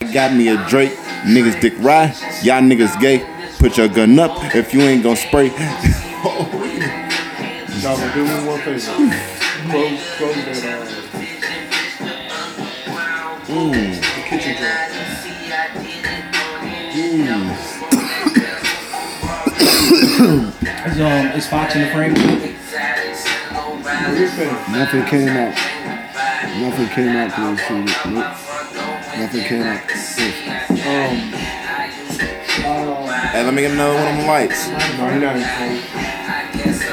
[0.00, 0.92] Got me a Drake,
[1.24, 3.24] niggas dick ride, y'all niggas gay.
[3.58, 5.46] Put your gun up if you ain't gonna spray.
[5.48, 5.56] Y'all
[7.96, 8.92] gonna do me one favor.
[9.70, 10.64] Close, close that
[13.48, 14.76] uh, the kitchen door.
[20.86, 22.12] Is, um, is Fox in the frame?
[22.12, 22.20] What
[24.14, 24.52] do you think?
[24.68, 25.54] Nothing came out.
[26.60, 27.86] Nothing came out for this shit.
[28.12, 28.36] Nope.
[29.18, 29.80] Nothing out.
[30.86, 31.32] Um,
[33.32, 34.68] Hey, let me get another one of the lights.
[34.68, 34.74] no,
[35.10, 36.86] he not in phone.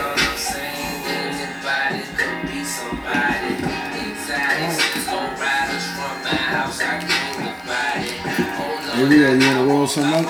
[8.95, 10.25] You wanna roll something up?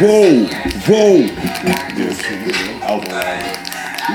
[0.00, 0.46] Whoa,
[0.86, 1.28] whoa.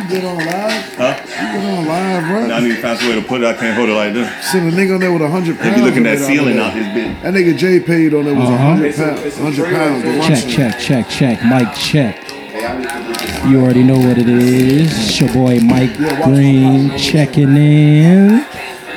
[0.09, 0.95] You get on live?
[0.95, 1.21] Huh?
[1.21, 2.55] You get on live, bro?
[2.55, 3.47] I need to find some way to put it.
[3.47, 4.51] I can't hold it like this.
[4.51, 5.69] Send a nigga on there with a hundred pounds.
[5.71, 6.65] If you looking on at it ceiling there.
[6.65, 7.21] out this bit.
[7.21, 8.57] That nigga J paid on there was a Uh-huh.
[8.69, 9.21] hundred It's a- pounds.
[9.25, 10.03] it's a Hundred trailer pounds.
[10.03, 11.45] for- The Check, check, check, check.
[11.45, 12.17] Mike, check.
[13.47, 14.91] You already know what it is.
[14.91, 18.45] It's your boy Mike Green checking in.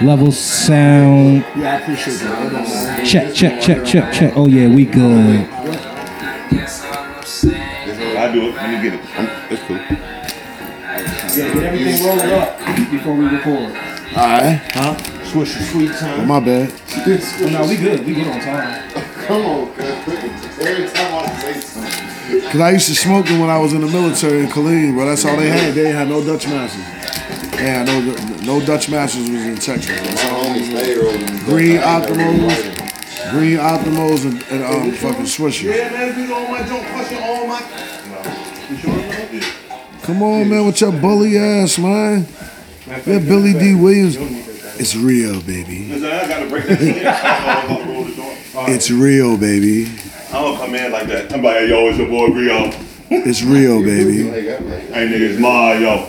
[0.00, 1.44] Level sound.
[1.56, 3.02] Yeah, I appreciate that.
[3.04, 4.32] Check, check, check, check, check.
[4.34, 5.46] Oh yeah, we good.
[12.02, 13.92] Yeah, get everything rolled up before we record.
[14.16, 14.60] Alright.
[14.74, 14.96] Huh?
[15.24, 16.28] Switch your sweet time.
[16.28, 16.72] my bad.
[16.94, 18.04] Oh, no, we good.
[18.04, 18.90] We good on time.
[19.26, 19.86] Come on, cuz.
[20.58, 22.50] Every time I say something.
[22.50, 25.06] Cause I used to smoke them when I was in the military in Killeen, but
[25.06, 25.74] that's all they had.
[25.74, 26.84] They had no Dutch masters.
[27.60, 28.00] Yeah, no
[28.42, 29.86] no Dutch masters was in Texas.
[29.86, 31.44] That's all they had.
[31.44, 35.74] Green Optimos, Green Optimos, and, and um fucking Swisher.
[35.74, 37.60] Yeah, man, we on my joint, question all my.
[40.02, 42.26] Come on, man, with your bully ass, man.
[42.86, 44.16] That Billy Dee Williams.
[44.80, 45.86] It's real, baby.
[45.88, 47.06] Listen, I gotta break that shit.
[47.06, 48.34] I'm about to roll the door.
[48.68, 49.86] It's real, baby.
[50.30, 51.32] I don't come in like that.
[51.32, 52.70] I'm like, hey, yo, it's your boy Rio.
[53.10, 54.24] It's real, baby.
[54.28, 56.08] Hey, niggas, my yo.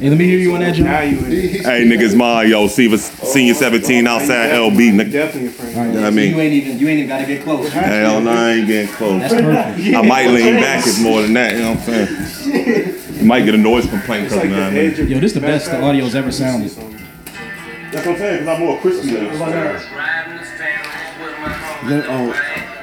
[0.00, 1.10] Hey, let me hear you on that, Now John.
[1.10, 1.62] you in.
[1.62, 2.66] Hey, niggas, Mario.
[2.68, 4.92] Senior, senior 17 outside LB.
[4.92, 5.12] Nigga.
[5.12, 5.76] Definitely a friend.
[5.76, 6.30] All right, know what I mean?
[6.34, 7.70] you ain't even you ain't even gotta get close.
[7.70, 9.20] Hell no, I ain't getting close.
[9.20, 9.94] That's perfect.
[9.96, 12.79] I might lean back if more than that, you know what I'm saying?
[13.20, 14.92] You might get a noise complaint It's because, like you know what the I mean?
[14.92, 16.70] edge of Yo, this the best the audio's ever sounded.
[16.70, 19.24] That's what I'm saying, because I'm more crispy than
[21.88, 22.32] Then, oh,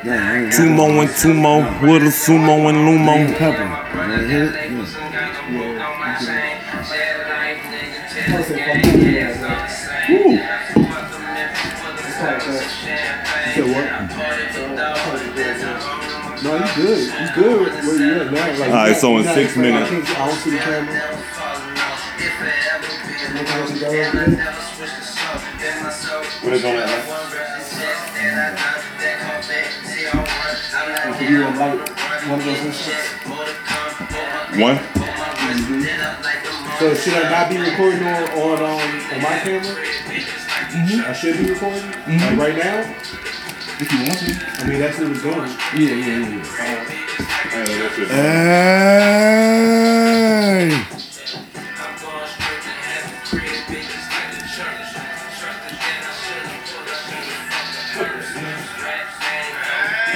[0.03, 3.37] damn, I ain't Two more and two more with a sumo and lumo.
[3.37, 5.06] pepper.
[16.47, 17.03] No, you good.
[17.07, 18.47] You good where you at now.
[18.59, 19.57] Like, All right, so in you not six.
[19.57, 21.17] I minutes- can't- I don't see the camera.
[26.43, 27.97] What is on that?
[31.27, 31.89] You want like
[32.29, 33.09] one of those instruments?
[34.61, 34.77] One?
[36.79, 38.79] So should I not be recording on on um
[39.11, 39.75] on my camera?
[40.71, 41.05] Mhm.
[41.09, 42.95] I should be recording like right now.
[43.79, 44.33] If you want to.
[44.57, 45.51] I mean that's what we're doing.
[45.75, 46.43] Yeah, yeah, yeah.
[48.07, 48.73] Hey!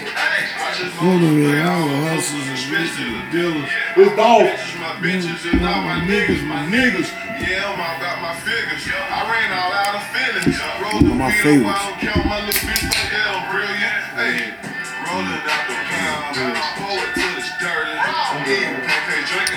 [0.82, 3.81] Look at me, all the hustlers and bitches and dealers.
[3.94, 4.48] It's dog.
[4.80, 7.12] My bitches and all my niggas, my niggas.
[7.44, 8.88] Yeah, I'm all about my figures.
[8.88, 10.56] I ran all out of feelings.
[10.80, 11.76] Rolling my weed favorites.
[11.76, 14.00] I count my little bitch like hell, brilliant.
[14.16, 14.56] Hey,
[15.04, 15.71] rolling out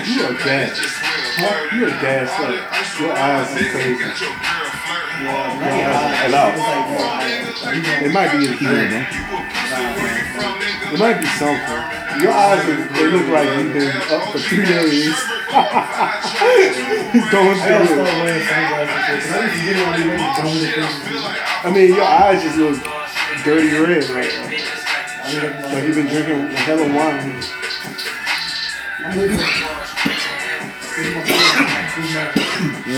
[0.06, 0.78] You are gas.
[0.78, 1.74] Huh?
[1.74, 2.54] You are All up.
[3.00, 3.98] Your eyes are crazy.
[3.98, 4.14] Girl
[7.66, 8.06] flirting.
[8.06, 9.02] It might be a heat, man.
[10.94, 12.22] It might be something.
[12.22, 15.10] Your eyes, are, they look like you've been up for three days.
[17.34, 17.98] Going through it.
[21.66, 22.78] I mean, your eyes just look
[23.42, 24.50] dirty red right now.
[25.74, 27.42] Like you've been drinking a hell hella wine.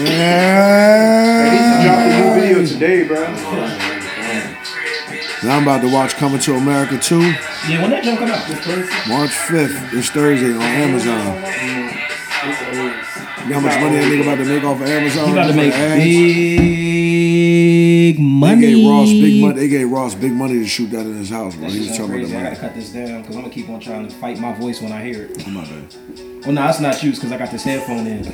[0.08, 1.84] Yeah!
[1.84, 3.20] Dropped a new video today, bro.
[5.44, 8.48] Now I'm about to watch Coming to America 2, Yeah, when that jump come out?
[9.08, 9.90] March 5th.
[9.92, 11.36] This Thursday on Amazon.
[13.44, 15.26] You know how much money that nigga about to make off of Amazon?
[15.26, 15.80] He about to make like
[18.44, 18.60] ads?
[18.60, 19.54] big They gave Ross big money.
[19.54, 21.62] They gave Ross big money to shoot that in his house, bro.
[21.62, 22.32] That's He was just talking about crazy.
[22.34, 24.52] the I gotta cut this down because I'm gonna keep on trying to fight my
[24.52, 25.44] voice when I hear it.
[25.46, 25.94] Oh, my bad.
[26.44, 28.32] Well, no, it's not you because I got this headphone in.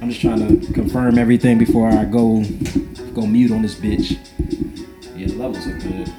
[0.00, 2.42] I'm just trying to confirm everything before I go
[3.14, 4.18] go mute on this bitch.
[5.16, 6.12] Yeah, the levels are good.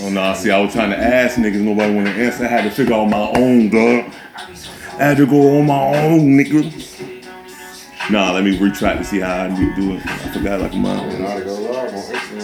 [0.00, 2.44] Oh no, I see, I was trying to ask niggas, nobody wanna answer.
[2.44, 4.12] I had to figure out my own, dog.
[4.98, 6.72] I had to go on my own, nigga.
[8.10, 10.04] Nah, let me retract to see how I need to do it.
[10.06, 10.98] I forgot like mine.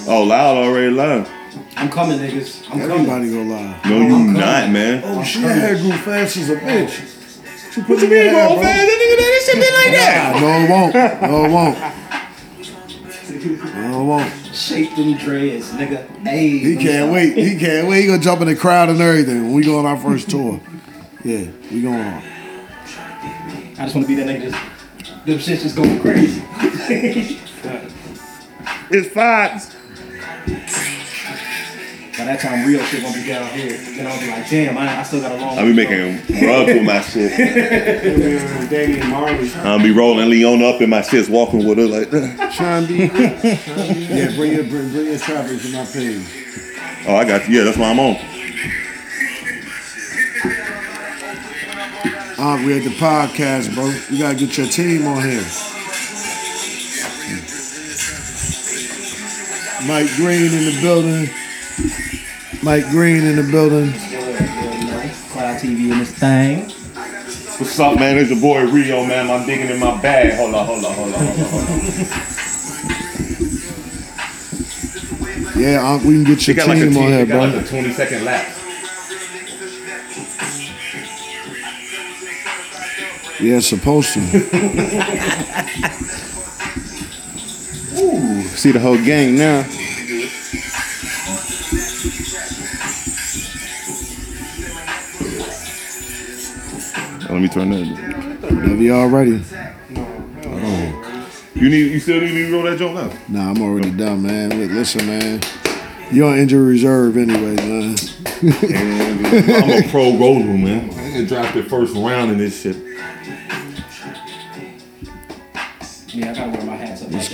[0.06, 1.28] Oh, loud already live.
[1.76, 2.64] I'm coming, niggas.
[2.70, 2.90] I'm coming.
[2.90, 3.84] Everybody go live.
[3.86, 5.02] No, you not, man.
[5.04, 7.00] Oh, she hair grew fast as a bitch.
[7.00, 8.54] Oh, she put What you in your mean, hair, bro?
[8.54, 8.62] bro.
[8.62, 10.36] Man, that nigga, that shit been like that.
[10.40, 10.94] No, it won't.
[11.22, 11.78] No, it won't.
[13.74, 14.30] No, it won't.
[14.54, 16.06] Shape them dreads, nigga.
[16.24, 16.58] Hey.
[16.58, 17.36] He can't wait.
[17.36, 18.02] He can't wait.
[18.02, 20.60] He gonna jump in the crowd and everything when we go on our first tour.
[21.24, 22.22] Yeah, we going on.
[23.76, 24.50] I just want to be that nigga.
[24.50, 26.42] Just, them shits just going crazy.
[28.90, 29.74] It's Fox.
[32.16, 33.76] By that time, real shit gonna be down here.
[33.76, 35.58] Then I'll be like, damn, I, I still got a long.
[35.58, 36.16] I'll be making
[36.46, 37.32] rubs with my shit.
[38.70, 39.50] Man, Marley.
[39.54, 42.52] I'll be rolling Leon up in my shits, walking with her like that.
[42.54, 42.94] Try and be.
[42.94, 46.24] Yeah, bring your bring, bring your traffic to my page.
[47.08, 47.58] Oh, I got you.
[47.58, 48.16] Yeah, that's why I'm on.
[52.44, 53.86] Uh, we at the podcast, bro.
[54.10, 55.40] You gotta get your team on here.
[59.88, 61.30] Mike Green in the building.
[62.62, 63.92] Mike Green in the building.
[65.32, 66.68] Cloud TV in this thing.
[67.58, 68.18] What's up, man?
[68.18, 69.30] It's your boy Rio, man.
[69.30, 70.34] I'm digging in my bag.
[70.34, 71.46] Hold on, hold on, hold on, hold on.
[71.46, 71.64] Hold
[75.54, 75.60] on.
[75.62, 77.38] Yeah, we can get your like team on here, bro.
[77.38, 78.63] like a 20 second lap.
[83.44, 84.20] Yeah, it's supposed to.
[88.00, 89.66] Ooh, See the whole gang now.
[97.28, 98.50] Oh, let me turn that.
[98.50, 99.44] Whenever y'all ready.
[101.54, 103.12] You need, you still need me to roll that joint now?
[103.28, 104.58] Nah, I'm already done, man.
[104.58, 105.42] Look, Listen, man.
[106.10, 107.94] You're on injury reserve anyway, man.
[108.42, 110.90] I'm a pro roller, man.
[110.98, 112.76] I get drafted first round in this shit.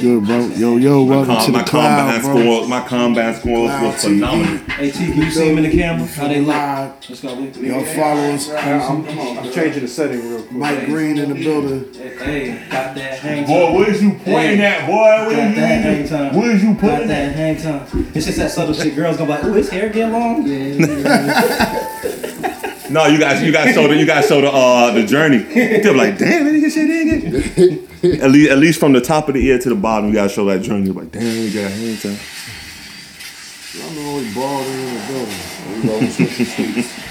[0.01, 0.47] Good, bro.
[0.57, 2.31] Yo, yo, welcome Com- to my the cloud, bro.
[2.43, 4.59] score, my combine scores Cloud was phenomenal.
[4.71, 6.07] Hey T, can you see them in the camera?
[6.07, 6.49] How they look?
[6.49, 6.93] Live.
[7.09, 7.35] Let's go.
[7.35, 8.51] We- Y'all follow us.
[8.51, 9.07] I'm,
[9.39, 10.53] I'm changing the setting real quick.
[10.53, 11.93] Mike Green in the building.
[11.95, 13.47] Hey, got that hang time.
[13.47, 13.75] Boy, time.
[13.75, 14.65] where's you pointing Hey.
[14.65, 14.95] at, boy?
[14.95, 16.35] Where Got that hang you, time.
[16.37, 18.11] where's you Got that hang time.
[18.15, 18.95] It's just that subtle shit.
[18.97, 20.47] Girls gonna be like, ooh, his hair get long.
[20.47, 21.87] Yeah.
[22.91, 25.39] No, you guys, you guys show the, you guys show the, uh, the journey.
[25.39, 27.87] They're like, damn, that nigga shit nigga.
[28.23, 30.31] at least, at least from the top of the ear to the bottom, you gotta
[30.31, 30.87] show that journey.
[30.87, 32.19] You're like, damn, you got a hand time.
[34.35, 35.01] Balled in the
[35.83, 37.07] building.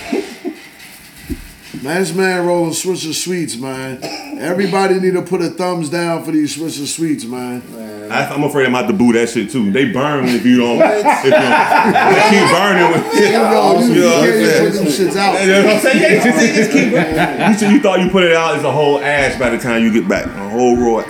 [1.81, 4.00] Man, this man rolling Swisher Sweets, man.
[4.38, 7.64] Everybody need to put a thumbs down for these Swisher Sweets, man.
[8.12, 9.72] I, I'm afraid I'm about to boo that shit too.
[9.72, 10.81] They burn if you don't.
[10.81, 12.92] if you don't they keep burning.
[12.92, 15.42] With, Yo, you, You know you can't put them shits out.
[15.42, 16.02] You know what I'm saying?
[16.02, 17.70] Yeah, just, just keep.
[17.70, 19.94] You, you thought you put it out as a whole ash by the time you
[19.94, 20.26] get back.
[20.26, 21.06] A whole row of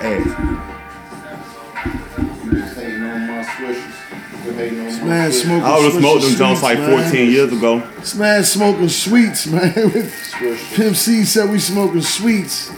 [4.68, 7.02] Man, smoking I would have Swisher smoked them Jones Sweets, like man.
[7.10, 7.78] 14 years ago.
[7.98, 9.72] This man smoking sweets, man.
[10.74, 12.70] Pimp C said we smoking sweets.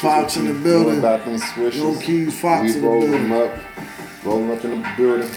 [0.00, 0.98] Fox in the building.
[1.00, 2.02] About them No swishers.
[2.02, 3.28] keys, Fox we in the roll building.
[3.28, 5.30] them up, rolling up in the building.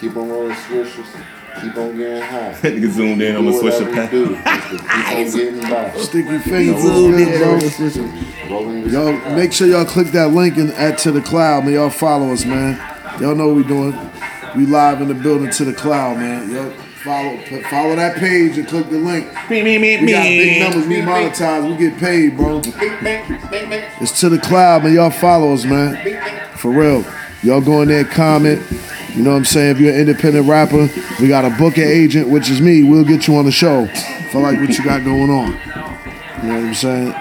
[0.00, 1.24] Keep on rolling swishers.
[1.60, 2.52] Keep on getting high.
[2.52, 4.12] That nigga zoomed in on the Do Swisher whatever pack.
[4.12, 5.92] we do, just to keep on getting by.
[5.94, 8.58] your fingers, in, bro.
[8.84, 11.74] The Y'all make sure y'all click that link and add to the cloud, man.
[11.74, 12.76] Y'all follow us, man.
[13.20, 13.92] Y'all know what we doing.
[14.56, 16.50] We live in the building to the cloud, man.
[16.50, 16.70] Y'all
[17.02, 17.36] follow
[17.70, 19.28] follow that page and click the link.
[19.50, 20.86] Me, me, me, We got big numbers.
[20.86, 21.70] We monetize.
[21.70, 22.60] We get paid, bro.
[24.00, 24.94] It's to the cloud, man.
[24.94, 25.96] Y'all follow us, man.
[26.56, 27.04] For real.
[27.42, 28.62] Y'all go in there, comment.
[29.14, 29.76] You know what I'm saying?
[29.76, 30.88] If you're an independent rapper,
[31.20, 32.82] we got a booking agent, which is me.
[32.82, 33.86] We'll get you on the show.
[34.32, 35.52] For like what you got going on.
[36.42, 37.14] You know what I'm saying?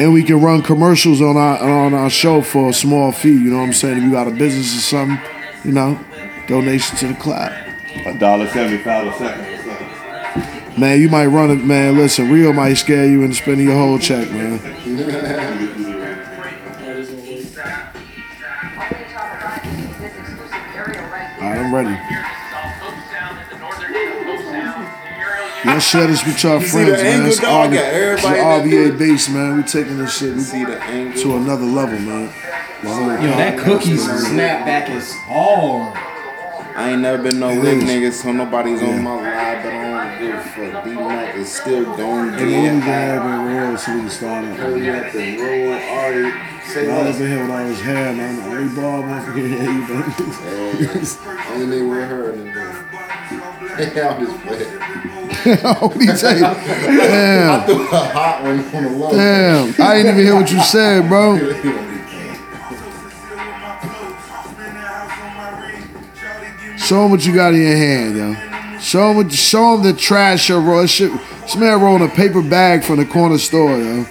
[0.00, 3.34] And we can run commercials on our on our show for a small fee.
[3.34, 3.98] You know what I'm saying?
[3.98, 5.18] If you got a business or something,
[5.62, 6.00] you know,
[6.46, 7.52] donation to the cloud.
[8.06, 10.80] A dollar seventy-five a second.
[10.80, 11.98] Man, you might run it, man.
[11.98, 14.52] Listen, Rio might scare you into spending your whole check, man.
[21.42, 22.29] All right, I'm ready.
[25.64, 27.06] Y'all share this with y'all see friends, the man.
[27.06, 27.70] angle, It's dog?
[27.70, 29.56] RV Got everybody it's that RVA base, man.
[29.58, 31.20] We taking this shit See the angle.
[31.22, 32.32] to another level, man.
[32.82, 35.96] Yo, that cookie snapback is hard.
[36.76, 40.18] I ain't never been no lit nigga, so nobody's on my live, but I don't
[40.18, 40.84] give a fuck.
[40.84, 44.00] D Mac is still going And then we get can have it real so we
[44.00, 44.56] can start up.
[44.56, 46.32] Hurry up and roll, Ari.
[46.72, 47.20] Say I was less.
[47.20, 48.40] in here when I was hair, man.
[48.50, 50.02] Every ball, motherfucker, yeah, you know.
[51.50, 54.08] Hey, Only nigga with her and then.
[54.08, 55.19] I'm just playing.
[55.80, 56.42] what do you say?
[56.42, 59.10] I Damn, threw a hot one on the low.
[59.12, 59.74] damn.
[59.80, 61.38] I didn't even hear what you said, bro.
[66.76, 68.78] Show him what you got in your hand, yo.
[68.80, 70.86] Show him, show him the trash you're rolling.
[70.86, 74.06] Shit, this man rolling a paper bag from the corner store, yo.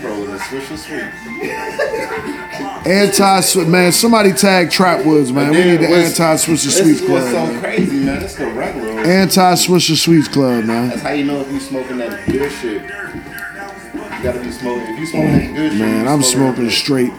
[0.00, 1.02] Rolling a swisher sweet.
[2.84, 3.92] Anti, man.
[3.92, 5.50] Somebody tag Trap Woods, man.
[5.50, 7.46] We need the anti Swisher This Sweets is what's Club.
[7.46, 7.60] so man.
[7.62, 8.22] crazy, man.
[8.22, 8.46] It's the.
[9.04, 10.88] Anti Swisher Sweets Club, man.
[10.88, 12.82] That's how you know if you smoking that good shit.
[12.82, 14.94] You gotta be smoking.
[14.94, 17.12] If you smoking that good shit, Man, I'm smoking smoking straight.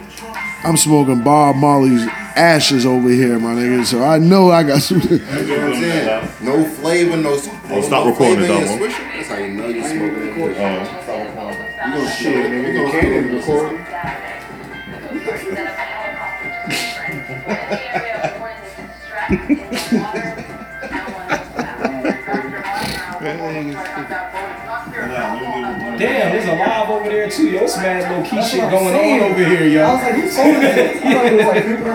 [0.63, 3.85] I'm smoking Bob Marley's ashes over here, my nigga.
[3.85, 5.01] So I know I got some.
[5.01, 6.29] You know what I'm saying?
[6.41, 7.31] No flavor, no.
[7.33, 8.85] Oh, stop no recording flavor it, in your Domo.
[8.85, 9.13] Swisher.
[9.13, 10.57] That's how you know you're smoking that good.
[10.57, 10.87] Uh,
[11.85, 12.63] You gonna shit, man.
[12.65, 13.79] You gonna Can't record.
[23.53, 23.69] Damn,
[25.99, 27.67] there's a live over there too, yo.
[27.67, 29.83] Some mad low key shit going on over here, yo.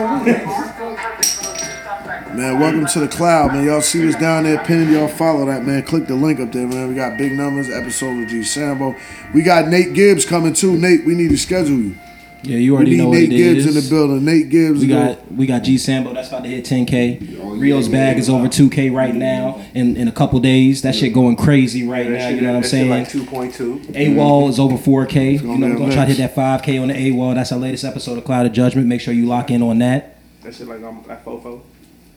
[2.35, 3.65] Man, welcome to the cloud, man.
[3.65, 4.93] Y'all see what's down there pinned.
[4.93, 5.83] Y'all follow that, man.
[5.83, 6.88] Click the link up there, man.
[6.88, 8.95] We got big numbers, episode with G Sambo.
[9.35, 10.79] We got Nate Gibbs coming too.
[10.79, 11.97] Nate, we need to schedule you.
[12.45, 13.77] Yeah, you We already need know what Nate it Gibbs is.
[13.77, 14.25] in the building.
[14.25, 14.81] Nate Gibbs.
[14.81, 17.38] We go- got we got G Sambo that's about to hit 10k.
[17.59, 19.65] Rio's bag is over 2k right now.
[19.75, 22.29] In in a couple days, that shit going crazy right now.
[22.29, 22.91] You know what I'm saying?
[22.91, 23.87] Like 2.2.
[23.95, 25.41] AWOL is over 4k.
[25.41, 27.35] You know, be we're gonna try to hit that 5k on the AWOL.
[27.35, 28.87] That's our latest episode of Cloud of Judgment.
[28.87, 30.19] Make sure you lock in on that.
[30.43, 31.61] That shit like I'm like fofo.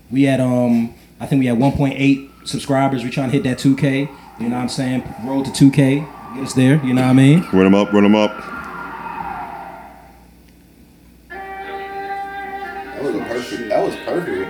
[0.10, 3.04] We had um I think we had 1.8 subscribers.
[3.04, 4.10] We trying to hit that 2k.
[4.40, 5.04] You know what I'm saying?
[5.24, 6.36] Roll to 2k.
[6.36, 6.84] Get us there.
[6.86, 7.42] You know what I mean?
[7.52, 8.32] run them up, run them up.
[11.30, 13.70] That was perfect.
[13.70, 14.41] That was perfect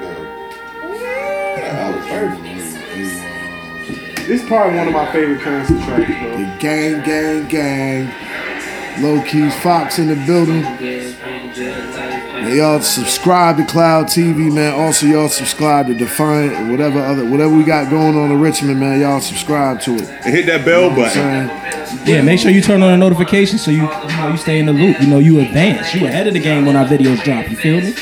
[4.32, 6.38] This is probably one of my favorite currency tracks, bro.
[6.38, 9.04] the gang, gang, gang.
[9.04, 10.62] Low Keys Fox in the building.
[10.62, 14.74] Man, y'all subscribe to Cloud TV, man.
[14.80, 18.80] Also, y'all subscribe to Defiant or whatever other whatever we got going on in Richmond,
[18.80, 19.02] man.
[19.02, 20.08] Y'all subscribe to it.
[20.08, 22.08] And hit that bell You know button.
[22.08, 24.66] Yeah, make sure you turn on the notifications so you you know you stay in
[24.66, 25.02] the loop.
[25.02, 25.94] You know you advance.
[25.94, 27.50] You ahead of the game when our videos drop.
[27.50, 27.94] You feel me?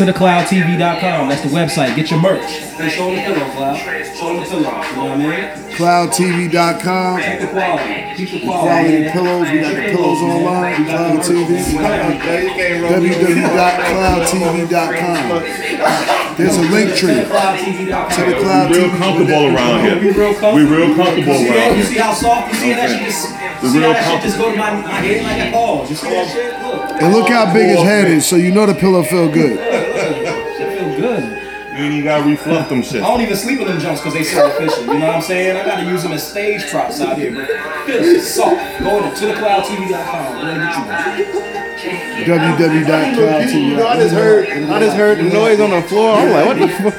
[0.00, 1.28] To thecloudtv.com.
[1.28, 1.94] That's the website.
[1.94, 2.40] Get your merch.
[2.40, 3.76] Hey, show them the pillow, Cloud.
[3.76, 4.56] Show them the pillow.
[4.56, 4.64] You
[4.96, 5.44] know what I mean?
[5.76, 7.20] CloudTV.com.
[7.20, 8.14] Keep the quality.
[8.16, 9.10] Keep the Quality quality.
[9.12, 9.44] pillows.
[9.50, 10.86] We got the pillows online.
[10.86, 11.52] Cloud TV.
[12.88, 15.42] www.cloudtv.com.
[16.36, 17.26] There's a Linktree to
[18.24, 20.14] the Cloud Real comfortable around We here.
[20.14, 20.54] real comfortable.
[20.54, 21.76] We real comfortable around that?
[21.76, 22.54] you see how soft?
[22.54, 23.28] You see how that shit just,
[23.60, 25.90] The see real that shit just go to my, my head like a pause.
[25.90, 26.58] You see that shit?
[26.62, 27.02] Look.
[27.02, 29.58] And look how big his head is, so you know the pillow feel good.
[31.80, 31.96] Shit feel.
[31.96, 33.02] You gotta refluff them shit.
[33.02, 34.86] I don't even sleep in them jumps because they so efficient.
[34.86, 35.56] You know what I'm saying?
[35.56, 37.48] I gotta use them as stage props out here, but
[37.86, 38.80] feel soft.
[38.80, 40.36] Go to tothecloudtv.com.
[40.36, 41.48] We're gonna get you one.
[42.58, 43.86] www.cloudtv.com.
[43.86, 44.48] I just heard.
[44.48, 46.16] I just heard the noise on the floor.
[46.16, 46.94] I'm like, what the fuck?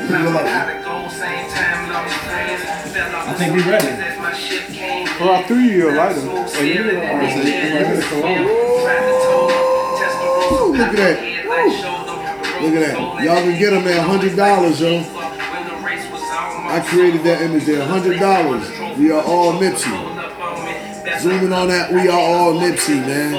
[3.23, 3.87] I think we ready.
[5.17, 6.21] Bro, I threw you a lighter.
[6.23, 6.95] Oh, you did it.
[6.97, 8.45] Oh, it's a cologne.
[10.51, 11.17] Ooh, look at that.
[12.61, 13.23] Look at that.
[13.23, 14.99] Y'all can get them at $100, yo.
[16.69, 17.85] I created that image there.
[17.85, 18.97] $100.
[18.97, 21.19] We are all Nipsey.
[21.19, 23.33] Zooming on that, we are all Nipsey, man.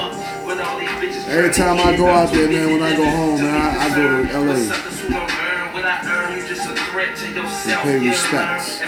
[1.29, 4.25] Every time I go out there, man, when I go home, man, I, I go
[4.25, 5.73] to LA.
[7.65, 8.81] To pay respects.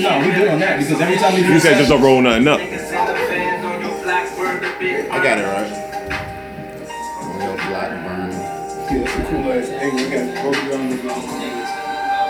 [0.00, 2.02] No, we good on that because every time we do You a said just don't
[2.02, 2.60] roll nothing up.
[5.12, 5.70] I got it right.
[7.36, 8.30] Real black burn.
[8.30, 10.04] Yeah, that's a cool ass angle.
[10.04, 11.14] We got both of y'all in the video.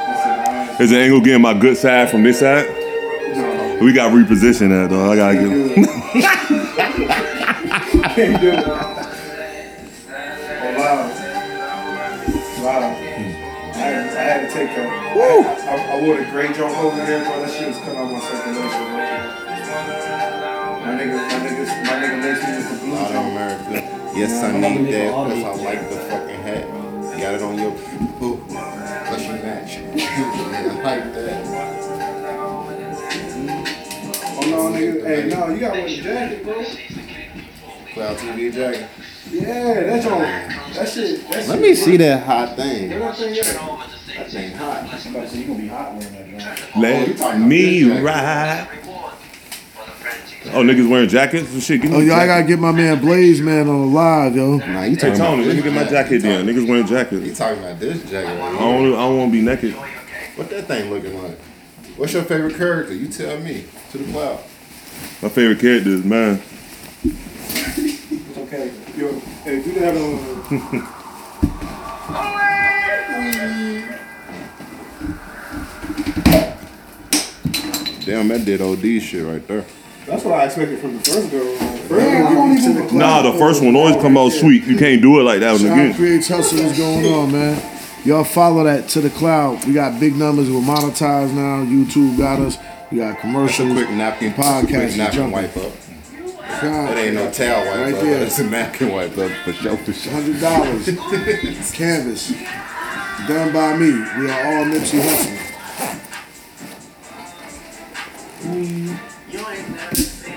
[0.06, 0.84] That's it.
[0.84, 2.66] Is the angle getting my good side from this side?
[3.36, 3.78] No.
[3.82, 5.10] We got reposition that though.
[5.10, 5.46] I gotta get.
[8.14, 8.64] Can't do it.
[10.62, 10.98] Oh, wow.
[12.62, 12.84] Wow.
[12.90, 14.86] I had, I to take that.
[15.16, 15.42] Woo!
[15.44, 17.40] I, I wore the gray jump over there, bro.
[17.40, 19.04] That shit was coming out my circulation, bro.
[20.80, 21.49] My nigga, my nigga,
[21.90, 23.16] my nigga laced me with the blue Out in.
[23.16, 24.12] America.
[24.16, 25.12] Yes, I need that.
[25.12, 26.64] Plus, I like the fucking hat.
[27.16, 27.72] You got it on your.
[28.22, 29.78] Ooh, plus you match.
[29.78, 31.46] I like that.
[34.32, 35.04] Oh no, nigga.
[35.06, 36.64] Hey, no, you gotta wear the jacket, bro.
[37.94, 38.88] Cloud TV jacket.
[39.30, 40.74] Yeah, that joint.
[40.74, 41.28] That shit.
[41.28, 42.88] That Let shit me see that hot thing.
[42.90, 43.44] That thing at?
[43.44, 44.82] That thing hot.
[44.82, 46.76] I'm about to say you gonna be hot wearing that joint.
[46.76, 48.68] Oh, Let me ride.
[50.52, 51.80] Oh, niggas wearing jackets and shit.
[51.82, 54.34] Give me Oh, a yo, I gotta get my man Blaze man on the live,
[54.34, 54.56] yo.
[54.56, 56.46] Nah, you Hey talking Tony, about let me get my jacket then.
[56.46, 57.38] Niggas wearing He jackets.
[57.38, 58.58] talking about this jacket right I here.
[58.58, 59.74] don't, I don't want to be naked.
[59.74, 61.38] What that thing looking like?
[61.96, 62.94] What's your favorite character?
[62.94, 63.64] You tell me.
[63.92, 64.40] To the cloud.
[65.22, 66.40] My favorite character is mine.
[67.04, 68.72] It's okay.
[68.96, 69.12] Yo,
[69.44, 70.86] hey, do that on.
[72.12, 72.36] Uh,
[78.04, 79.64] Damn, that did OD shit right there.
[80.06, 81.54] That's what I expected from the first girl.
[81.56, 84.64] First Man, girl, I don't even- Nah, the first one always come out sweet.
[84.64, 85.94] You can't do it like that one Sean again.
[85.94, 87.62] Creates Hustle is going on, man.
[88.04, 89.64] Y'all follow that to the cloud.
[89.66, 90.50] We got big numbers.
[90.50, 91.62] We're monetized now.
[91.64, 92.56] YouTube got us.
[92.90, 93.72] We got That's a commercials.
[93.72, 94.32] quick napkin.
[94.32, 95.32] Podcast quick napkin jumping.
[95.32, 95.72] wipe up.
[96.62, 98.00] God, That ain't no towel wipe Right up.
[98.00, 98.18] there.
[98.20, 99.76] That's a napkin wipe up for sure.
[99.76, 100.12] For sure.
[100.12, 100.86] Hundred dollars.
[101.72, 102.32] Canvas.
[103.28, 103.90] Done by me.
[103.92, 105.36] We are all Nipsey Hussle.
[108.46, 108.98] Mm.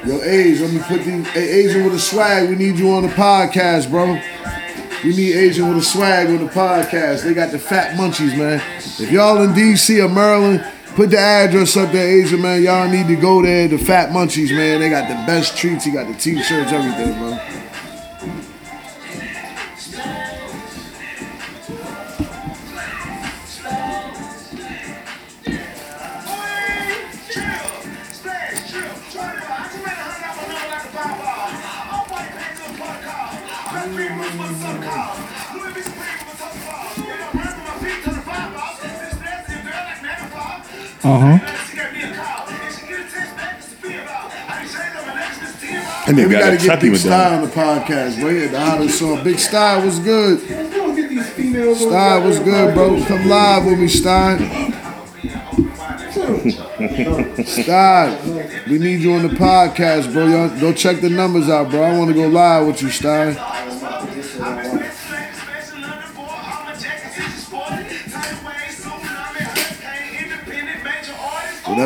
[0.05, 1.27] Yo, Age, let me put these.
[1.27, 2.49] Hey, Asian with a swag.
[2.49, 4.19] We need you on the podcast, bro.
[5.03, 7.23] We need Asian with a swag on the podcast.
[7.23, 8.61] They got the fat munchies, man.
[8.77, 10.65] If y'all in DC or Maryland,
[10.95, 12.63] put the address up there, Asian man.
[12.63, 13.67] Y'all need to go there.
[13.67, 14.79] The fat munchies, man.
[14.79, 15.85] They got the best treats.
[15.85, 17.39] You got the t-shirts, everything, bro.
[41.05, 41.59] Uh huh.
[46.05, 47.43] And then we got gotta a get Big with Sty them.
[47.43, 48.29] on the podcast, bro.
[48.29, 49.23] Yeah, the hottest song.
[49.23, 50.41] Big Sty was good.
[50.49, 51.81] Let's go get these females.
[51.81, 53.03] on Sty the was good, bro.
[53.05, 54.37] Come live with me, Sty.
[57.43, 58.17] Sty,
[58.69, 60.27] we need you on the podcast, bro.
[60.27, 61.81] Y'all, go check the numbers out, bro.
[61.83, 62.89] I want to go live with you,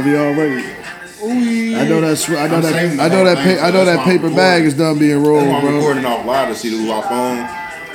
[0.01, 0.09] Sty.
[0.09, 1.75] Whatever y'all ready.
[1.75, 2.29] I know that's.
[2.29, 2.99] I know that.
[2.99, 3.37] I know that.
[3.37, 5.75] Pa- I know that paper bag is done being rolled, why I'm bro.
[5.75, 7.37] recording off live to see the who I phone.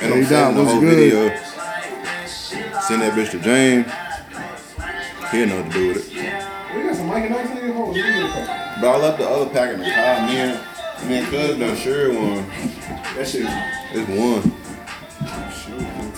[0.02, 0.96] And Hey, I'm sending the whole good?
[0.96, 1.28] video.
[2.26, 3.86] Send that bitch to James.
[5.30, 6.76] He know what to do with it.
[6.76, 7.72] We got some Mike and Ike's in here.
[7.72, 8.82] Hold on, let me get a couple.
[8.82, 10.26] But I left the other pack in the car.
[10.26, 12.46] Me and, me and Cuz done sure one.
[13.16, 13.46] That shit.
[13.94, 14.61] It's one.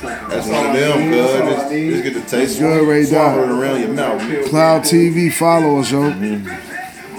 [0.03, 1.17] That's all one of I them, need.
[1.17, 1.33] cuz.
[1.33, 2.59] That's all I Just, just get the taste.
[2.59, 4.49] good, Ray Swallow it around your mouth.
[4.51, 6.03] Cloud TV, follow us, yo.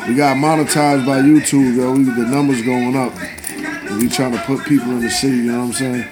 [0.08, 1.92] We got monetized by YouTube, yo.
[1.94, 3.14] We the numbers going up.
[4.00, 5.38] We trying to put people in the city.
[5.38, 6.08] You know what I'm saying?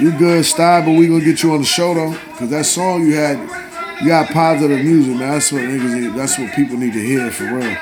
[0.00, 3.06] You good, style, but we gonna get you on the show though, cause that song
[3.06, 3.38] you had,
[4.02, 5.30] you got positive music, man.
[5.30, 6.14] That's what niggas need.
[6.18, 7.76] That's what people need to hear for real.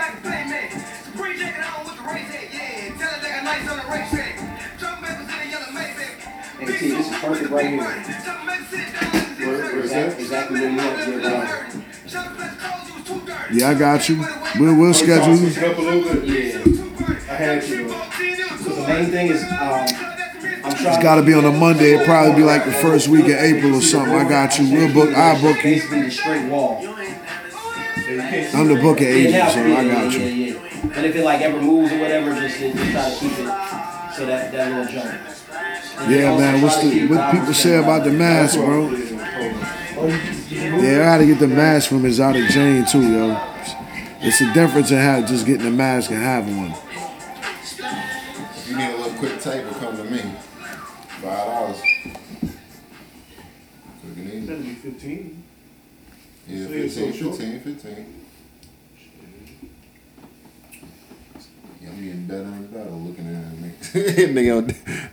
[7.53, 7.83] Right here.
[9.47, 10.19] Where is that?
[10.19, 11.83] Exactly where you want to get.
[13.53, 14.25] Yeah, I got you.
[14.59, 15.49] We'll, we'll schedule you.
[15.49, 16.25] it up a little bit.
[16.25, 16.63] Yeah.
[17.31, 17.89] I had you.
[17.89, 18.11] though.
[18.59, 19.51] So the main thing is, um,
[20.65, 20.95] I'm trying.
[20.95, 21.95] It's got to be on a Monday.
[21.95, 24.15] It'd probably be like the first week of April or something.
[24.15, 24.73] I got you.
[24.73, 25.15] We'll book.
[25.15, 25.63] I'll book you.
[25.63, 26.79] Basically, the straight wall.
[28.55, 30.21] I'm the booking agent, so I got you.
[30.21, 30.59] yeah.
[30.95, 33.47] But if it like ever moves or whatever, just, just try to keep it
[34.15, 35.42] so that that little jump.
[35.99, 36.63] And then Yeah, man.
[36.63, 38.91] What's the what people say about the mask, bro?
[40.51, 43.41] Yeah, I gotta get the mask from Exotic Jane too, yo.
[44.21, 46.75] It's a difference in how just getting a mask and having one.
[48.67, 50.19] You need a little quick tape, it come to me.
[51.21, 51.81] Five dollars.
[51.81, 52.17] Quick
[54.17, 54.47] and easy.
[54.47, 55.43] That'd be 15.
[56.49, 58.07] Yeah, So 15, 15, 15.
[61.81, 63.72] Yeah, I'm getting better and better looking at it.
[64.33, 64.63] nigga,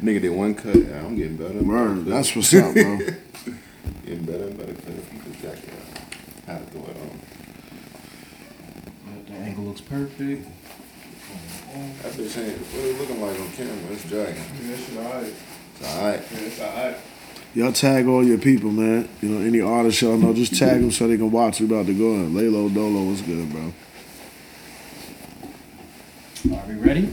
[0.02, 0.76] nigga did one cut.
[0.76, 1.58] Yeah, I'm getting better.
[1.58, 2.10] and Word, better.
[2.12, 2.98] that's what's up, bro.
[4.06, 5.84] Getting better and better cutting people's jacket out.
[6.48, 7.20] How to throw it on.
[9.28, 10.48] The angle looks perfect.
[12.02, 13.92] That bitch ain't, what it looking like on camera?
[13.92, 14.36] It's dragging.
[14.36, 15.34] Yeah, that shit alright.
[15.76, 16.22] It's alright.
[16.32, 16.98] Yeah, it's alright.
[17.56, 19.08] Y'all tag all your people, man.
[19.22, 21.60] You know, any artist y'all know, just tag them so they can watch.
[21.60, 22.34] We about to go in.
[22.34, 23.74] Laylo Dolo, what's good, bro?
[26.58, 27.10] Are we ready?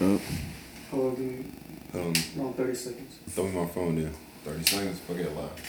[0.00, 0.20] Yup.
[0.90, 1.44] Hold on, give me
[1.94, 3.18] Um, around 30 seconds.
[3.30, 4.10] throw me my phone there.
[4.44, 5.60] 30 seconds, forget live.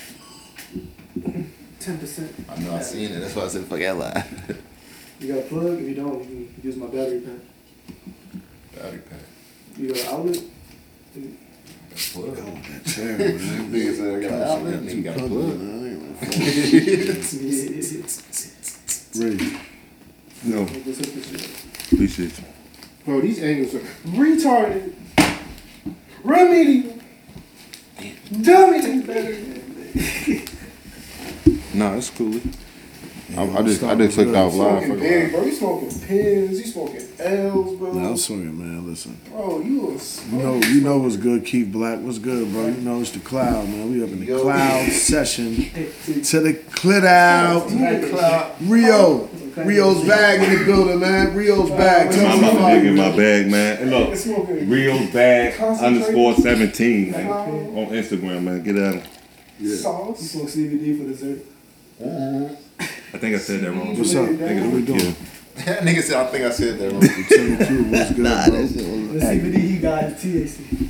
[1.80, 2.30] 10%.
[2.50, 3.20] I know I seen it.
[3.20, 4.62] That's why I said forget live.
[5.18, 5.80] You got a plug?
[5.80, 7.40] If you don't, you can use my battery pack.
[8.76, 9.22] Battery pack.
[9.78, 10.42] You got an outlet?
[12.86, 13.40] Chair, man.
[13.72, 14.82] Nigga said I got an outlet.
[14.84, 15.58] Nigga got a plug.
[19.16, 19.58] Ready.
[20.44, 21.40] No, What's up with you?
[21.96, 22.44] appreciate you.
[23.06, 24.94] Bro, these angles are retarded,
[26.24, 26.98] remedial,
[28.41, 28.82] dummy.
[31.76, 32.39] Nah, it's cool.
[33.38, 34.84] I, I just I just clicked out live.
[34.84, 35.44] Smoking big, bro.
[35.44, 37.91] You smoking pins, you smoking L's, bro.
[37.91, 38.88] Now I'm swinging, man.
[38.88, 39.20] Listen.
[39.30, 42.00] Bro, you a You know, you know what's good, Keith Black.
[42.00, 42.68] What's good, bro?
[42.68, 43.91] You know it's the cloud, man.
[43.91, 44.41] We up in the Yo.
[44.41, 45.56] cloud session.
[46.06, 47.68] To the clit out.
[47.68, 48.56] Cloud.
[48.62, 48.94] Rio.
[48.94, 49.30] Oh.
[49.58, 51.34] Rio's bag in the building, man.
[51.36, 52.12] Rio's bag.
[52.12, 53.78] Tell I'm me about to dig in my bag, man.
[53.82, 57.46] And look, Rio's bag underscore 17 man, Wow.
[57.46, 58.63] on Instagram, man.
[58.63, 59.04] Get at him.
[59.78, 60.22] Sauce.
[60.22, 61.39] You smoke CBD for dessert.
[62.04, 62.56] Uh-huh.
[63.13, 63.98] I think I said that wrong.
[63.98, 64.24] What's up?
[64.30, 65.00] What it's- we doing?
[65.00, 65.13] yeah.
[65.65, 67.00] That nigga said, I think I said that wrong.
[67.00, 69.13] Lieutenant Q, what's good, bro?
[69.13, 70.89] The CBD he got is THC.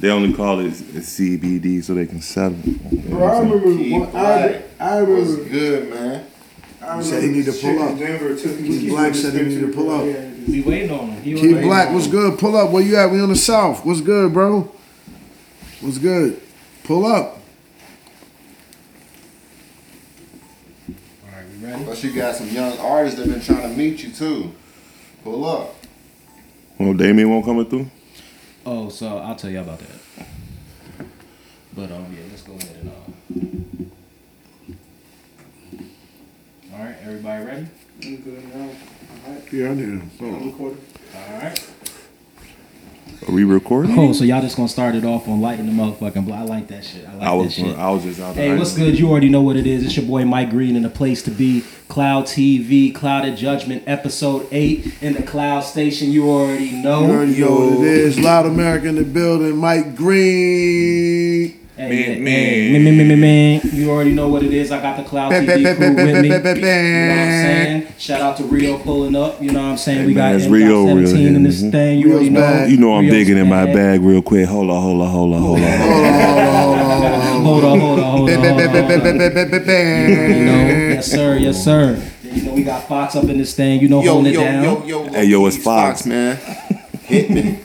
[0.00, 3.10] They only call it CBD so they can sell it.
[3.10, 4.62] Bro, I remember Keith one, I, Black.
[4.78, 6.26] I What's good, man?
[6.98, 7.98] I He said he need to pull up.
[7.98, 10.04] Denver Keith Black said he need to pull up.
[10.04, 11.22] Yeah, We waiting on him.
[11.22, 12.38] He Keith Black, what's good?
[12.38, 12.70] Pull up.
[12.70, 13.10] Where you at?
[13.10, 13.84] We on the south.
[13.86, 14.72] What's good, bro?
[15.80, 16.40] What's good?
[16.82, 17.38] Pull up.
[20.88, 21.84] All right, we ready?
[21.84, 24.52] Plus, you got some young artists that been trying to meet you too.
[25.22, 25.76] Pull up.
[26.78, 27.90] Well, Damien won't coming through?
[28.66, 30.26] Oh, so I'll tell you about that.
[31.74, 33.67] But um, yeah, let's go ahead and uh.
[36.78, 37.66] All right, everybody ready?
[38.04, 38.70] I'm good now.
[39.26, 40.00] Alright, Yeah, I do.
[40.20, 40.80] I'm recording.
[41.12, 41.70] All right.
[43.26, 43.98] Are we recording?
[43.98, 46.38] Oh, So y'all just gonna start it off on lighting the motherfucking block.
[46.38, 47.04] I like that shit.
[47.04, 47.76] I like I that was shit.
[47.76, 48.52] I was just out there.
[48.52, 48.96] Hey, what's good?
[48.96, 49.84] You already know what it is.
[49.84, 51.64] It's your boy Mike Green in the place to be.
[51.88, 56.12] Cloud TV, Clouded Judgment, episode 8 in the Cloud Station.
[56.12, 57.06] You already know.
[57.06, 58.20] You already know what it is.
[58.20, 59.56] Loud America in the building.
[59.56, 61.57] Mike Green.
[61.78, 62.18] Hey, Man, hey,
[62.72, 62.82] man.
[62.82, 63.60] man, man, man, man.
[63.72, 64.72] You already know what it is.
[64.72, 66.22] I got the Cloud TV crew with me.
[66.22, 66.56] You know what I'm
[67.86, 67.86] saying?
[67.98, 69.40] Shout out to Rio pulling up.
[69.40, 70.00] You know what I'm saying?
[70.00, 71.70] Hey, we man, got it's Rio, 17 Rio, in this mhm.
[71.70, 72.00] thing.
[72.00, 72.40] You Rio's already know.
[72.40, 72.70] bag.
[72.72, 73.74] You know I'm Rio's digging in my bag.
[73.76, 74.48] bag real quick.
[74.48, 75.78] Hold on, hold on, hold on, hold on.
[77.44, 78.28] Hold on, hold on, hold on.
[78.28, 78.36] You
[80.44, 82.02] know, yes sir, yes sir.
[82.24, 83.80] You know we got Fox up in this thing.
[83.80, 84.64] You know, holding it down.
[84.64, 86.04] yo, yo, Hey, yo, it's Fox.
[86.06, 86.38] man.
[87.04, 87.60] Hit me.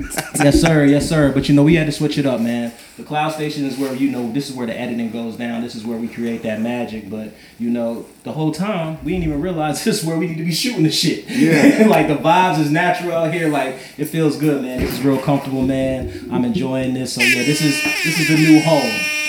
[0.42, 1.32] Yes sir, yes sir.
[1.32, 2.72] But you know we had to switch it up, man.
[2.96, 5.60] The cloud station is where you know this is where the editing goes down.
[5.60, 7.10] This is where we create that magic.
[7.10, 10.38] But you know the whole time we didn't even realize this is where we need
[10.38, 11.28] to be shooting the shit.
[11.28, 11.86] Yeah.
[11.88, 13.48] like the vibes is natural out here.
[13.48, 14.80] Like it feels good, man.
[14.80, 16.28] This is real comfortable, man.
[16.32, 17.12] I'm enjoying this.
[17.14, 19.20] So yeah, this is this is the new home.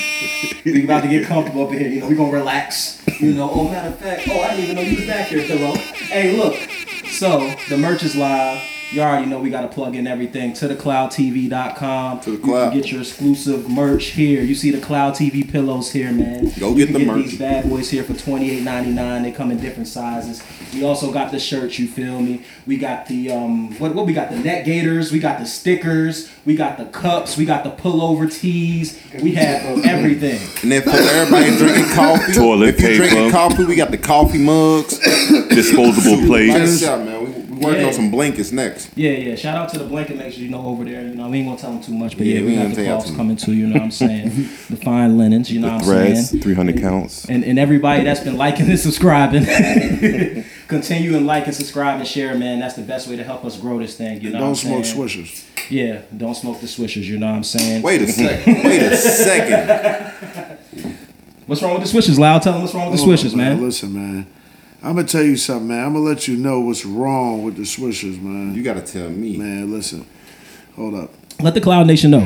[0.63, 1.89] We about to get comfortable up in here.
[1.89, 3.01] You know, we gonna relax.
[3.19, 5.45] You know, oh matter of fact, oh I didn't even know you was back here,
[5.45, 5.75] Pillow.
[5.75, 6.55] Hey, look.
[7.09, 8.70] So the merch is live.
[8.93, 12.19] You already know we gotta plug in everything to the cloudtv.com.
[12.21, 12.71] To the cloud.
[12.73, 14.41] can get your exclusive merch here.
[14.43, 16.51] You see the Cloud TV pillows here, man.
[16.59, 17.23] Go You get can the get merch.
[17.25, 19.23] These bad boys here for twenty eight ninety nine.
[19.23, 20.43] They come in different sizes.
[20.73, 21.79] We also got the shirts.
[21.79, 22.43] You feel me?
[22.67, 25.09] We got the um what what we got the neck gaiters.
[25.11, 26.29] We got the stickers.
[26.45, 27.37] We got the cups.
[27.37, 28.99] We got the pullover tees.
[29.23, 30.41] We have everything.
[30.63, 34.37] And then for everybody drinking coffee, Toilet if you're drinking coffee, we got the coffee
[34.37, 34.99] mugs.
[35.47, 36.55] Disposable Like plates.
[36.55, 36.81] us
[37.65, 37.73] out, man.
[37.73, 37.87] We, we working Yeah.
[37.87, 38.89] on some blankets next.
[38.95, 39.35] Yeah, yeah.
[39.35, 41.01] Shout out to the blanket makers, you know, over there.
[41.01, 42.59] You know, we ain't gonna tell them too much, but Yeah, yeah, we we ain't
[42.59, 43.53] got gonna the tell cloths coming too.
[43.53, 44.29] You know what I'm saying?
[44.69, 45.51] the fine linens.
[45.51, 46.43] You know what I'm Threads, saying?
[46.43, 47.25] 300 counts.
[47.25, 49.45] And, and everybody that's been liking and subscribing,
[50.67, 52.59] continue and like and subscribe and share, man.
[52.59, 54.21] That's the best way to help us grow this thing.
[54.21, 55.07] You know, Don't what smoke I'm saying?
[55.25, 55.47] swishers.
[55.69, 57.03] Yeah, don't smoke the swishers.
[57.03, 57.81] You know what I'm saying?
[57.81, 58.55] Wait a second.
[58.65, 60.57] Wait a second.
[61.45, 62.41] What's wrong with the swishers, Loud?
[62.41, 63.61] Tell them what's wrong with the Hold swishers, on, man.
[63.61, 64.27] Listen, man.
[64.83, 65.85] I'm gonna tell you something, man.
[65.85, 68.55] I'm gonna let you know what's wrong with the swishers, man.
[68.55, 69.37] You gotta tell me.
[69.37, 70.07] Man, listen.
[70.75, 71.11] Hold up.
[71.39, 72.21] Let the Cloud Nation know.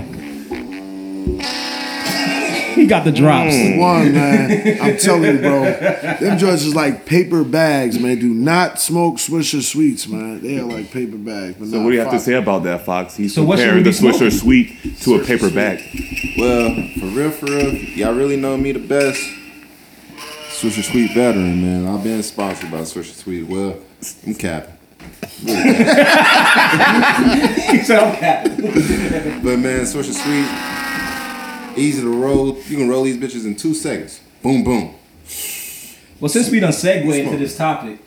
[2.76, 3.54] he got the drops.
[3.54, 3.80] Mm.
[3.80, 4.78] One, man.
[4.82, 5.64] I'm telling you, bro.
[5.64, 8.20] Them joints is like paper bags, man.
[8.20, 10.42] Do not smoke Swisher sweets, man.
[10.42, 11.58] They are like paper bags.
[11.60, 13.18] But So what do you have to say about that, Fox?
[13.18, 14.32] He's So comparing the Swisher?
[14.32, 15.82] Sweet to a paper bag.
[16.38, 19.22] Well, for real, for real, y'all really know me the best.
[20.56, 21.86] Swisher Sweet veteran, man.
[21.86, 23.44] I've been sponsored by Swisher Sweet.
[23.44, 23.78] Well,
[24.26, 24.78] I'm capping.
[25.42, 25.50] he
[27.84, 28.56] said, I'm capping.
[29.44, 32.58] But man, Swisher Sweet, easy to roll.
[32.68, 34.22] You can roll these bitches in two seconds.
[34.42, 34.96] Boom, boom.
[36.22, 38.00] Well, since we done segue into this topic,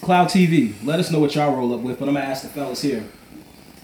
[0.00, 1.98] Cloud TV, let us know what y'all roll up with.
[1.98, 3.04] But I'm gonna ask the fellas here.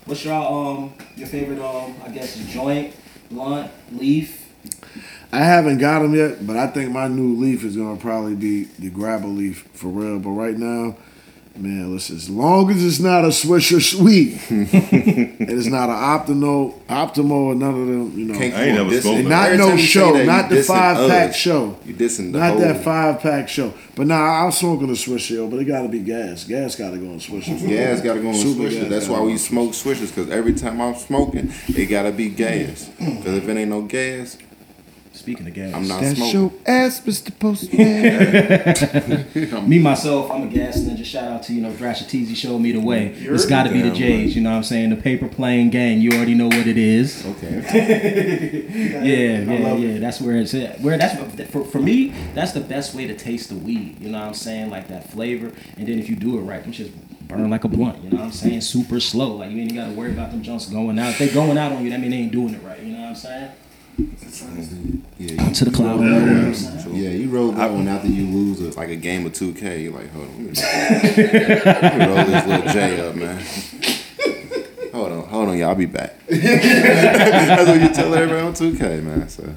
[0.06, 2.94] What's y'all um your favorite um I guess joint,
[3.30, 4.45] blunt, leaf?
[5.36, 8.64] I haven't got them yet, but I think my new leaf is gonna probably be
[8.78, 10.18] the Grabba leaf for real.
[10.18, 10.96] But right now,
[11.58, 16.74] Man, listen, as long as it's not a Swisher Sweet, and it's not an Optimo,
[16.86, 18.34] Optimo or none of them, you know.
[18.38, 20.48] Can't I ain't come never dissing- smoked not no time you say show, that, not
[20.50, 21.78] the dissing five pack show.
[21.86, 22.58] You dissing the Not whole.
[22.60, 23.72] that five pack show.
[23.94, 26.44] But nah, I'm smoking a Swisher, yo, but it gotta be gas.
[26.44, 27.66] Gas gotta go on Swisher.
[27.66, 28.90] Gas gotta go on Super swishers.
[28.90, 30.14] gas why we smoke swishers.
[30.14, 32.90] Cause every time I'm smoking, it gotta be gas.
[32.98, 34.36] Cause if it ain't no gas,
[35.16, 36.40] Speaking of gas, I'm not That's smoking.
[36.40, 37.36] your ass, Mr.
[37.38, 39.64] Postman.
[39.68, 41.04] Me myself, I'm a gas ninja.
[41.04, 43.08] Shout out to you know Thrasher Teasy showed me the way.
[43.08, 44.36] It's got to be the Damn J's.
[44.36, 44.90] You know what I'm saying?
[44.90, 46.00] The paper plane gang.
[46.00, 47.24] You already know what it is.
[47.26, 48.64] Okay.
[49.06, 49.98] Yeah, yeah, yeah.
[49.98, 50.80] That's where it's at.
[50.80, 52.08] Where that's for, for me.
[52.34, 54.00] That's the best way to taste the weed.
[54.00, 54.70] You know what I'm saying?
[54.70, 55.52] Like that flavor.
[55.76, 56.90] And then if you do it right, them just
[57.26, 58.02] burn like a blunt.
[58.02, 58.60] You know what I'm saying?
[58.62, 59.36] Super slow.
[59.36, 61.10] Like you ain't got to worry about them junks going out.
[61.10, 62.82] If they going out on you, that mean they ain't doing it right.
[62.82, 63.50] You know what I'm saying?
[65.18, 65.50] Yeah.
[65.50, 66.00] To the cloud.
[66.00, 69.24] You know what Yeah, you roll that one after you lose a, like a game
[69.24, 69.84] of 2K.
[69.84, 70.56] You're like, hold on, let
[71.16, 71.24] me,
[71.64, 73.42] let me roll this little J up, man.
[74.92, 75.70] Hold on, hold on, y'all.
[75.70, 76.14] I'll be back.
[76.28, 79.28] That's what you tell everybody on 2K, man.
[79.28, 79.54] So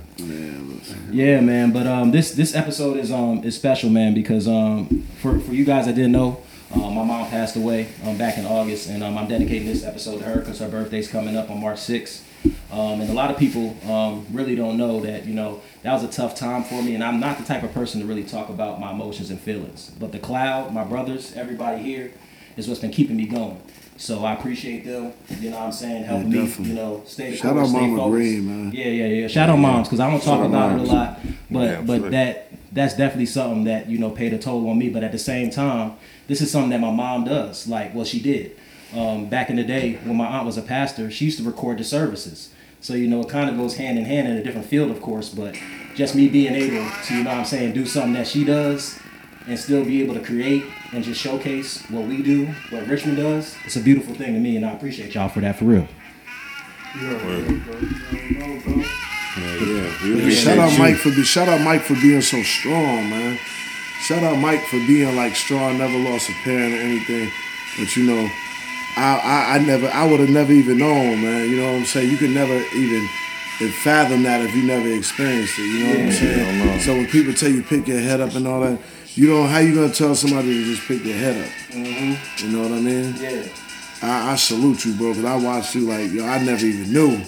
[1.11, 1.71] Yeah, man.
[1.71, 5.65] But um, this this episode is um is special, man, because um for for you
[5.65, 6.41] guys that didn't know,
[6.73, 10.19] um, my mom passed away um back in August, and um I'm dedicating this episode
[10.19, 12.21] to her because her birthday's coming up on March 6th.
[12.71, 16.03] Um, and a lot of people um, really don't know that you know that was
[16.03, 18.49] a tough time for me, and I'm not the type of person to really talk
[18.49, 19.91] about my emotions and feelings.
[19.99, 22.11] But the cloud, my brothers, everybody here,
[22.57, 23.61] is what's been keeping me going.
[23.97, 25.11] So I appreciate them.
[25.41, 27.81] You know what I'm saying, helping me, you know, stay the Shout course, out stay
[27.81, 28.11] Mama focused.
[28.11, 28.71] Green, man.
[28.73, 29.27] Yeah, yeah, yeah.
[29.27, 31.19] Shout out moms because I don't talk about it a lot,
[31.51, 34.89] but Yeah, but that that's definitely something that you know paid a toll on me.
[34.89, 35.97] But at the same time,
[36.27, 37.67] this is something that my mom does.
[37.67, 38.55] Like, well, she did
[38.95, 41.09] um, back in the day when my aunt was a pastor.
[41.11, 42.49] She used to record the services,
[42.81, 45.01] so you know it kind of goes hand in hand in a different field, of
[45.01, 45.29] course.
[45.29, 45.55] But
[45.95, 48.99] just me being able to, you know, what I'm saying, do something that she does
[49.47, 53.55] and still be able to create and just showcase what we do, what Richmond does.
[53.65, 55.87] It's a beautiful thing to me, and I appreciate y'all for that for real.
[59.37, 60.29] yeah, yeah.
[60.29, 60.79] Shout out.
[60.79, 63.39] Mike for be, shout out Mike for being so strong, man.
[64.01, 67.29] Shout out Mike for being like strong, never lost a parent or anything.
[67.77, 68.29] But you know,
[68.95, 71.49] I I, I never I would have never even known, man.
[71.49, 72.11] You know what I'm saying?
[72.11, 73.07] You could never even
[73.67, 75.63] fathom that if you never experienced it.
[75.63, 76.79] You know what I'm saying?
[76.79, 78.79] So when people tell you pick your head up and all that,
[79.15, 81.75] you know how you gonna tell somebody to just pick your head up?
[81.75, 83.15] You know what I mean?
[83.19, 83.45] Yeah.
[84.01, 87.21] I, I salute you, bro, because I watched you like yo, I never even knew.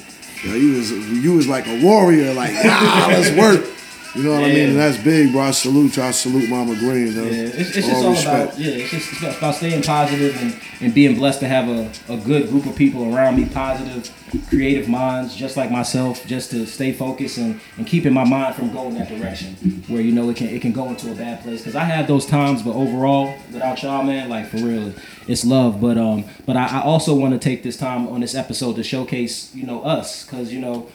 [0.44, 3.66] Yo, you was you was like a warrior, like ah, let's work.
[4.14, 4.70] You know what I mean?
[4.70, 5.42] And that's big, bro.
[5.44, 6.04] I salute you.
[6.04, 7.14] I salute Mama Green.
[7.16, 7.24] Though.
[7.24, 10.94] Yeah, it's, it's just all about yeah, it's just it's about staying positive and, and
[10.94, 14.14] being blessed to have a, a good group of people around me, positive,
[14.50, 18.74] creative minds, just like myself, just to stay focused and, and keeping my mind from
[18.74, 19.56] going that direction
[19.88, 21.64] where you know it can it can go into a bad place.
[21.64, 24.94] Cause I had those times, but overall, without y'all, man, like for real,
[25.26, 25.80] it's love.
[25.80, 28.84] But um, but I, I also want to take this time on this episode to
[28.84, 30.90] showcase you know us, cause you know.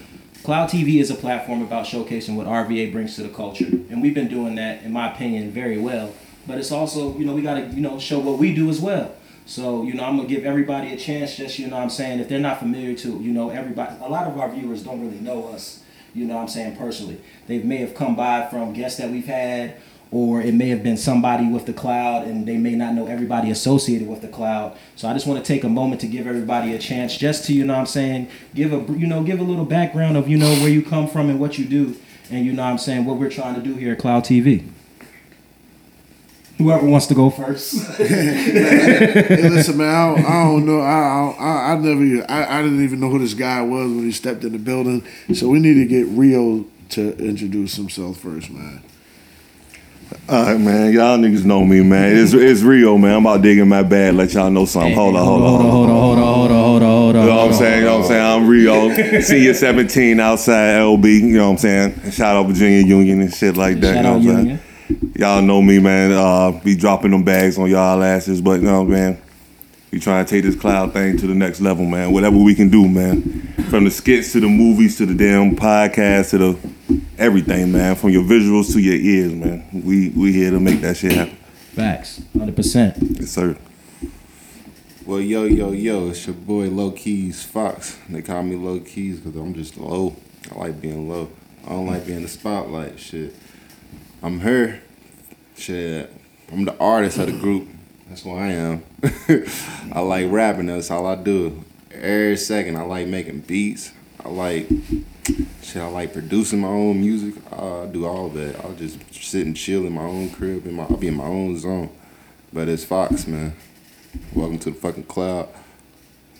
[0.47, 4.15] Cloud TV is a platform about showcasing what RVA brings to the culture, and we've
[4.15, 6.15] been doing that, in my opinion, very well.
[6.47, 9.13] But it's also, you know, we gotta, you know, show what we do as well.
[9.45, 11.37] So, you know, I'm gonna give everybody a chance.
[11.37, 13.97] Just, you know, I'm saying if they're not familiar to, you know, everybody.
[14.01, 15.83] A lot of our viewers don't really know us.
[16.15, 19.75] You know, I'm saying personally, they may have come by from guests that we've had,
[20.11, 23.51] or it may have been somebody with the cloud, and they may not know everybody
[23.51, 24.77] associated with the cloud.
[24.95, 27.53] So I just want to take a moment to give everybody a chance, just to,
[27.53, 30.39] you know, what I'm saying, give a, you know, give a little background of, you
[30.39, 31.97] know, where you come from and what you do,
[32.31, 34.69] and you know, I'm saying what we're trying to do here at Cloud TV.
[36.59, 37.87] Whoever wants to go first.
[37.99, 39.95] hey, listen, man.
[39.95, 40.81] I don't, I don't know.
[40.81, 42.31] I, I I never.
[42.31, 45.07] I, I didn't even know who this guy was when he stepped in the building.
[45.35, 48.83] So we need to get Rio to introduce himself first, man.
[50.29, 50.93] All right, man.
[50.93, 52.17] Y'all niggas know me, man.
[52.17, 53.17] It's, it's Rio, man.
[53.17, 54.15] I'm about digging my bag.
[54.15, 54.95] Let y'all know something.
[54.95, 55.71] Hold on, hold on, hold on.
[55.71, 57.23] hold on, hold on, hold on, hold on.
[57.23, 57.79] You know what I'm saying?
[57.79, 58.43] You know what I'm saying?
[58.43, 61.05] I'm Rio, senior 17 outside LB.
[61.05, 62.11] You know what I'm saying?
[62.11, 63.95] Shout out Virginia Union and shit like that.
[63.95, 65.13] Shout you know out what I'm saying?
[65.17, 66.13] Y'all know me, man.
[66.13, 69.21] Uh, be dropping them bags on y'all asses, but you know, man,
[69.91, 72.13] we trying to take this cloud thing to the next level, man.
[72.13, 73.23] Whatever we can do, man.
[73.71, 77.97] From the skits to the movies to the damn podcast to the everything, man.
[77.97, 79.65] From your visuals to your ears, man.
[79.73, 81.37] We we here to make that shit happen.
[81.75, 82.97] Facts, hundred percent.
[83.01, 83.57] Yes, sir.
[85.05, 87.97] Well, yo, yo, yo, it's your boy Low Keys Fox.
[88.09, 90.17] They call me Low Keys because I'm just low.
[90.51, 91.31] I like being low.
[91.65, 92.99] I don't like being in the spotlight.
[92.99, 93.35] Shit.
[94.23, 94.81] I'm her.
[95.57, 96.13] Shit.
[96.53, 97.69] I'm the artist of the group.
[98.09, 98.85] That's who I am.
[99.93, 100.67] I like rapping.
[100.67, 101.65] That's all I do.
[101.93, 103.93] Every second, I like making beats.
[104.25, 104.69] I like
[105.67, 105.83] shit.
[105.83, 107.35] I like producing my own music.
[107.53, 108.65] I do all that.
[108.65, 110.67] I'll just sit and chill in my own crib.
[110.67, 111.91] In my, I'll be in my own zone.
[112.53, 113.55] But it's Fox, man.
[114.33, 115.49] Welcome to the fucking cloud.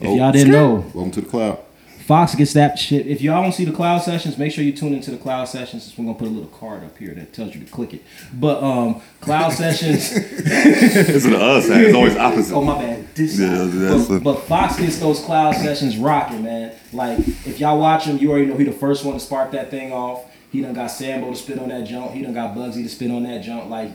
[0.01, 0.77] If y'all didn't oh.
[0.77, 1.59] know, Welcome to the cloud.
[2.07, 3.07] Fox gets that shit.
[3.09, 5.93] If y'all don't see the cloud sessions, make sure you tune into the cloud sessions.
[5.99, 8.03] We're gonna put a little card up here that tells you to click it.
[8.33, 10.13] But um, cloud sessions.
[10.15, 11.81] It's the other side.
[11.83, 12.55] It's always opposite.
[12.55, 13.15] Oh my bad.
[13.17, 16.73] This Yeah, that's but, the- but Fox gets those cloud sessions rocking, man.
[16.93, 19.71] Like if y'all watch him, you already know he the first one to spark that
[19.71, 20.25] thing off.
[20.53, 22.13] He done got Sambo to spit on that jump.
[22.13, 23.69] He done got Bugsy to spit on that jump.
[23.69, 23.91] Like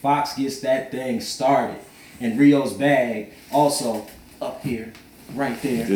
[0.00, 1.78] Fox gets that thing started.
[2.20, 4.06] And Rio's bag also
[4.40, 4.92] up here,
[5.32, 5.86] right there.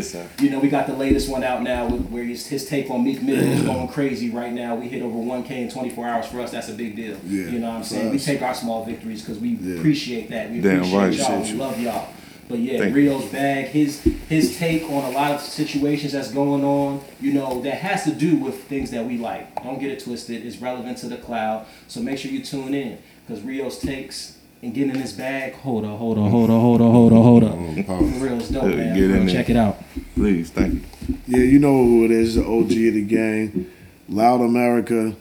[0.41, 3.23] You know, we got the latest one out now where his, his take on Meek
[3.23, 4.75] Mill is going crazy right now.
[4.75, 6.27] We hit over 1K in 24 hours.
[6.27, 7.17] For us, that's a big deal.
[7.27, 7.51] Yeah.
[7.51, 8.11] You know what I'm saying?
[8.11, 9.79] We take our small victories because we Yeah.
[9.79, 10.51] appreciate that.
[10.51, 11.15] We Damn appreciate right.
[11.19, 11.43] y'all.
[11.43, 12.09] We love y'all.
[12.49, 16.65] But yeah, Thank Rio's bag, his his take on a lot of situations that's going
[16.65, 19.63] on, you know, that has to do with things that we like.
[19.63, 20.47] Don't get it twisted.
[20.47, 21.67] It's relevant to the cloud.
[21.89, 22.99] So make sure you tune in.
[23.27, 25.55] Because Rio's takes and getting in this bag.
[25.55, 27.77] Hold on, hold on, hold on, hold on, hold on, hold on.
[27.77, 28.21] For pause.
[28.21, 28.95] real, it's dope, man.
[28.95, 29.29] get in Go there.
[29.35, 29.77] check it out.
[30.15, 31.19] Please, thank you.
[31.27, 33.71] Yeah, you know who it is, the OG of the gang.
[34.09, 35.15] Loud America,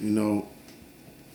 [0.00, 0.48] you know,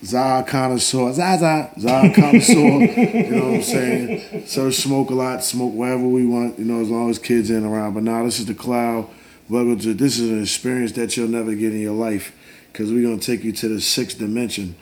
[0.03, 4.47] Zah Connoisseur, Zaza, Zah Connoisseur, you know what I'm saying?
[4.47, 7.65] So smoke a lot, smoke wherever we want, you know, as long as kids ain't
[7.65, 7.93] around.
[7.93, 9.07] But now this is the cloud.
[9.49, 12.33] Welcome to, this is an experience that you'll never get in your life
[12.71, 14.75] because we're going to take you to the sixth dimension.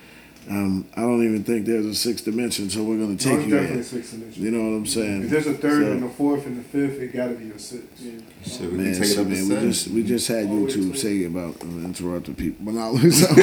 [0.51, 3.45] Um, I don't even think there's a sixth dimension, so we're going to take it's
[3.47, 3.83] you definitely there.
[3.85, 4.43] six dimension.
[4.43, 5.23] You know what I'm saying?
[5.23, 7.57] If there's a third So- and a fourth and a fifth, it gotta be a
[7.57, 7.83] six.
[8.45, 10.97] Shit, we Man, can take it so, up man, we just we just had YouTube
[10.97, 13.37] say about uh, interrupting people, but now we just had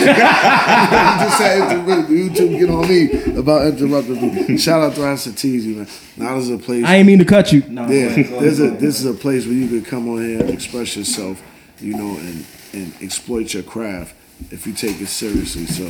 [2.09, 4.57] YouTube get on me about interrupting people.
[4.59, 5.87] Shout out to Asatizi, man.
[6.17, 6.85] Now there's a place.
[6.85, 7.63] I ain't mean to cut you.
[7.69, 10.21] No, yeah, go ahead, there's a this is a place where you could come on
[10.23, 11.41] here and express yourself,
[11.81, 12.45] you know, and
[12.75, 14.15] and exploit your craft
[14.51, 15.67] if you take it seriously.
[15.67, 15.85] So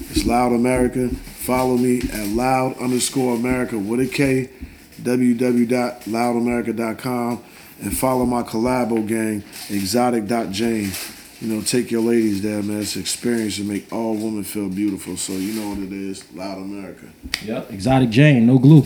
[0.00, 1.08] it's Loud America.
[1.08, 4.48] Follow me at loud underscore America with a K,
[5.02, 7.42] www.loudamerica.com,
[7.82, 10.90] and follow my collabo gang, exotic.jane.
[11.40, 12.80] You know, take your ladies there, man.
[12.80, 15.16] It's an experience to make all women feel beautiful.
[15.16, 17.06] So you know what it is, Loud America.
[17.44, 18.82] Yep, exotic Jane, no glue.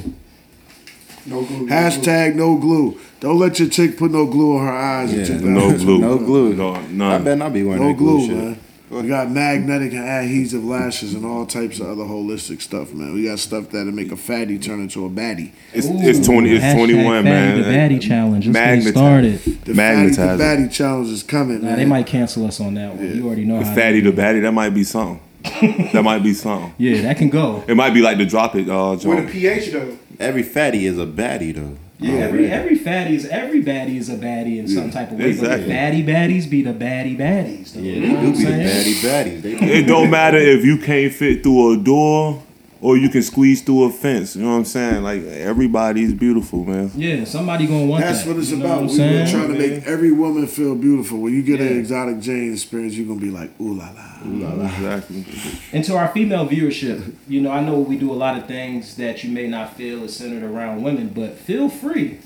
[1.24, 1.50] No glue.
[1.50, 1.68] no glue.
[1.68, 3.00] Hashtag no glue.
[3.20, 5.30] Don't let your chick put no glue on her eyes.
[5.30, 5.98] Yeah, No glue.
[6.00, 6.52] No glue.
[6.54, 7.24] No, I none.
[7.24, 8.36] better not be wearing No that glue, glue, shit.
[8.36, 8.58] man.
[8.92, 13.14] We got magnetic and adhesive lashes and all types of other holistic stuff, man.
[13.14, 15.52] We got stuff that'll make a fatty turn into a baddie.
[15.72, 17.62] It's, it's 20, it's 21, fatty man.
[17.62, 18.46] The baddie challenge.
[18.46, 18.92] Let's Magnetize.
[18.92, 19.38] started.
[19.64, 20.36] The Magnetize fatty it.
[20.36, 21.78] the baddie challenge is coming, Nah, man.
[21.78, 23.16] they might cancel us on that one.
[23.16, 23.74] You already know The how.
[23.74, 24.22] fatty, they the do.
[24.22, 25.20] baddie, that might be something.
[25.92, 26.74] that might be something.
[26.78, 27.64] Yeah, that can go.
[27.66, 29.96] It might be like the drop it, uh, With a pH though.
[30.20, 31.76] Every fatty is a baddie though.
[32.02, 34.92] Oh, yeah, every every fatty is every baddie is a baddie in some mm.
[34.92, 35.36] type of way.
[35.36, 35.68] But Exactly.
[35.68, 37.72] the baddie baddies be the baddie baddies.
[37.72, 39.42] Though, Yeah, you they know what do I'm be the baddie baddies.
[39.42, 42.42] They It don't matter if you can't fit through a door
[42.82, 44.34] or you can squeeze through a fence.
[44.34, 45.04] You know what I'm saying?
[45.04, 46.90] Like everybody's beautiful, man.
[46.96, 48.28] Yeah, somebody gonna want That's that.
[48.28, 48.80] what it's you know about.
[48.82, 49.24] What we saying?
[49.24, 51.18] were trying to make every woman feel beautiful.
[51.20, 54.36] When you get an exotic Jane experience, you're gonna be like, ooh la la, ooh
[54.36, 54.66] la la.
[54.66, 55.24] Exactly.
[55.72, 58.96] And to our female viewership, you know, I know we do a lot of things
[58.96, 62.18] that you may not feel is centered around women, but feel free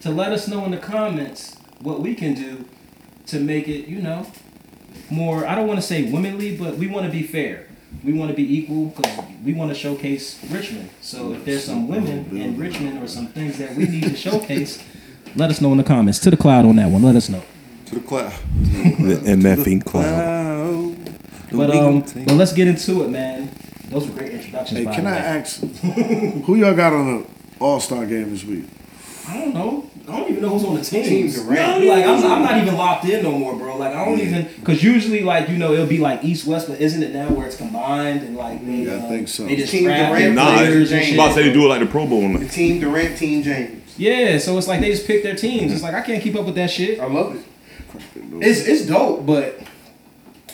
[0.00, 2.64] to let us know in the comments what we can do
[3.26, 4.26] to make it, you know,
[5.10, 7.66] more, I don't want to say womanly, but we want to be fair.
[8.02, 10.90] We want to be equal because we want to showcase Richmond.
[11.00, 14.82] So if there's some women in Richmond or some things that we need to showcase,
[15.36, 16.18] let us know in the comments.
[16.20, 17.02] To the cloud on that one.
[17.02, 17.42] Let us know.
[17.86, 18.32] to the cloud.
[18.52, 20.04] The MFing cloud.
[20.04, 21.18] Cloud.
[21.52, 23.50] But um, but let's get into it, man.
[23.88, 24.78] Those were great introductions.
[24.78, 27.26] Hey, by can the I ask who y'all got on the
[27.60, 28.64] All Star game this week?
[29.28, 29.88] I don't know.
[30.06, 31.02] I don't even know who's on the team.
[31.02, 31.86] Teams are ranked.
[31.86, 33.78] Like I'm, I'm not even locked in no more, bro.
[33.78, 36.78] Like I don't even because usually like you know it'll be like East West, but
[36.78, 39.46] isn't it now where it's combined and like they, Yeah, I um, think so.
[39.46, 41.14] They just Team draft Durant, Nah, players I'm and shit.
[41.14, 42.36] about to say they do it like the Pro Bowl.
[42.38, 43.98] The team Durant, team James.
[43.98, 45.72] Yeah, so it's like they just pick their teams.
[45.72, 47.00] It's like I can't keep up with that shit.
[47.00, 47.44] I love it.
[48.42, 49.58] It's it's dope, but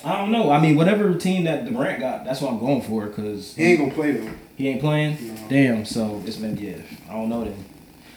[0.04, 0.50] I don't know.
[0.50, 3.80] I mean, whatever team that Durant got, that's what I'm going for because He ain't
[3.80, 4.30] gonna play though.
[4.56, 5.16] He ain't playing.
[5.48, 5.84] Damn.
[5.84, 6.76] So it's been yeah.
[7.09, 7.64] I don't know then.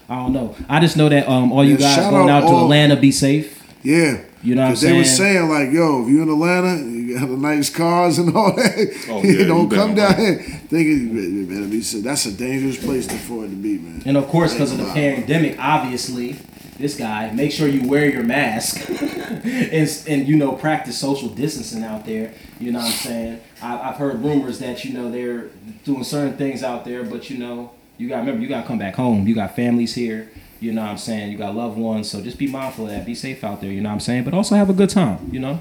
[0.09, 0.55] I don't know.
[0.69, 2.95] I just know that um all you Yeah, guys going out out to all- Atlanta,
[2.95, 3.61] be safe.
[3.83, 4.21] Yeah.
[4.41, 5.47] You know what I'm Because they were saying?
[5.47, 9.05] saying like, yo, if you're in Atlanta, you got the nice cars and all that.
[9.09, 10.35] Oh, yeah, don't come down here
[10.67, 12.03] thinking you better- be safe.
[12.03, 14.03] That's a dangerous place to, for it to be, man.
[14.05, 16.35] And of course, because of the pandemic, obviously,
[16.77, 21.83] this guy make sure you wear your mask and and you know practice social distancing
[21.83, 22.33] out there.
[22.59, 23.41] You know what I'm saying?
[23.61, 25.49] I, I've heard rumors that you know they're
[25.85, 28.67] doing certain things out there, but you know you got to remember you got to
[28.67, 29.27] come back home.
[29.27, 30.29] You got families here.
[30.59, 31.31] You know what I'm saying?
[31.31, 33.05] You got loved ones, so just be mindful of that.
[33.05, 33.69] Be safe out there.
[33.71, 34.23] You know what I'm saying?
[34.23, 35.29] But also have a good time.
[35.31, 35.59] You know.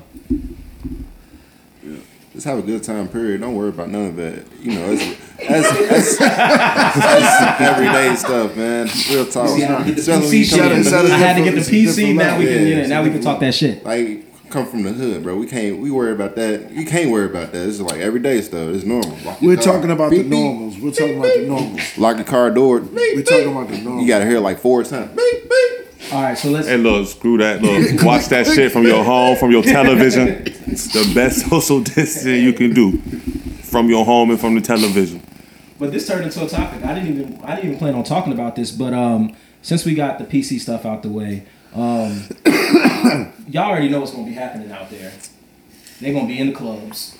[2.32, 3.08] Just have a good time.
[3.08, 3.40] Period.
[3.42, 4.44] Don't worry about none of that.
[4.60, 5.04] You know, it's
[5.36, 8.88] that's, that's, that's everyday stuff, man.
[9.10, 9.48] Real talk.
[9.48, 10.90] See, I had to get the Especially when you PC come shut from it, the
[10.90, 11.10] shut hood.
[11.10, 11.12] it.
[11.14, 12.14] I had to get the It's a different PC.
[12.16, 12.68] Now we can, level.
[12.68, 13.84] yeah, now we can talk that shit.
[13.84, 15.36] Like come from the hood, bro.
[15.36, 15.78] We can't.
[15.78, 16.70] We worry about that.
[16.70, 17.68] You can't worry about that.
[17.68, 18.68] It's like everyday stuff.
[18.74, 19.16] It's normal.
[19.40, 19.64] We're car.
[19.64, 20.38] talking about the Beep, beep.
[20.38, 20.78] normals.
[20.78, 21.98] We're talking about the normals.
[21.98, 22.80] Lock your car door.
[22.80, 23.26] Beep, We're beep.
[23.26, 24.02] talking about the normals.
[24.02, 25.10] You gotta hear like four times.
[25.16, 26.12] Beep beep.
[26.12, 26.68] All right, so let's.
[26.68, 27.62] Hey, look, screw that.
[27.62, 30.28] Look, watch that shit from your home, from your television.
[30.66, 32.98] It's the best social distancing you can do
[33.62, 35.22] from your home and from the television.
[35.78, 36.84] But this turned into a topic.
[36.84, 39.94] I didn't even I didn't even plan on talking about this, but um, since we
[39.94, 41.44] got the PC stuff out the way,
[41.74, 42.22] um,
[43.48, 45.12] y'all already know what's gonna be happening out there.
[46.00, 47.16] They're gonna be in the clubs,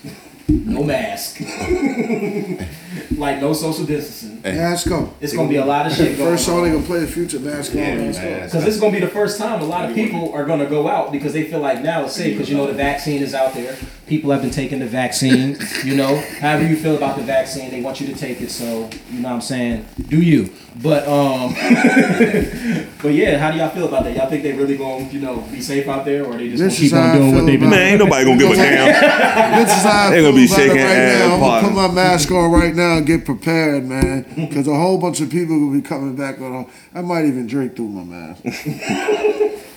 [0.47, 1.39] no mask,
[3.17, 4.41] like no social distancing.
[4.41, 5.13] Mask go.
[5.21, 6.63] It's gonna be a lot of shit going First song on.
[6.65, 7.77] they gonna play the future mask on.
[7.77, 8.35] Mask go.
[8.41, 10.87] Because this is gonna be the first time a lot of people are gonna go
[10.87, 13.53] out because they feel like now it's safe because you know the vaccine is out
[13.53, 13.75] there.
[14.07, 15.57] People have been taking the vaccine.
[15.83, 18.51] You know, however you feel about the vaccine, they want you to take it.
[18.51, 20.53] So you know what I'm saying, do you?
[20.81, 21.53] But um,
[23.01, 24.15] but yeah, how do y'all feel about that?
[24.15, 26.91] Y'all think they really gonna you know be safe out there, or they just This
[26.91, 29.63] gonna keep on doing what they've been about Man, ain't nobody gonna give a damn.
[29.63, 31.19] This is how I they gonna be shaking right ass.
[31.19, 31.33] Now.
[31.35, 34.25] I'm gonna put my mask on right now and get prepared, man.
[34.35, 36.69] Because a whole bunch of people will be coming back on.
[36.93, 38.41] I might even drink through my mask.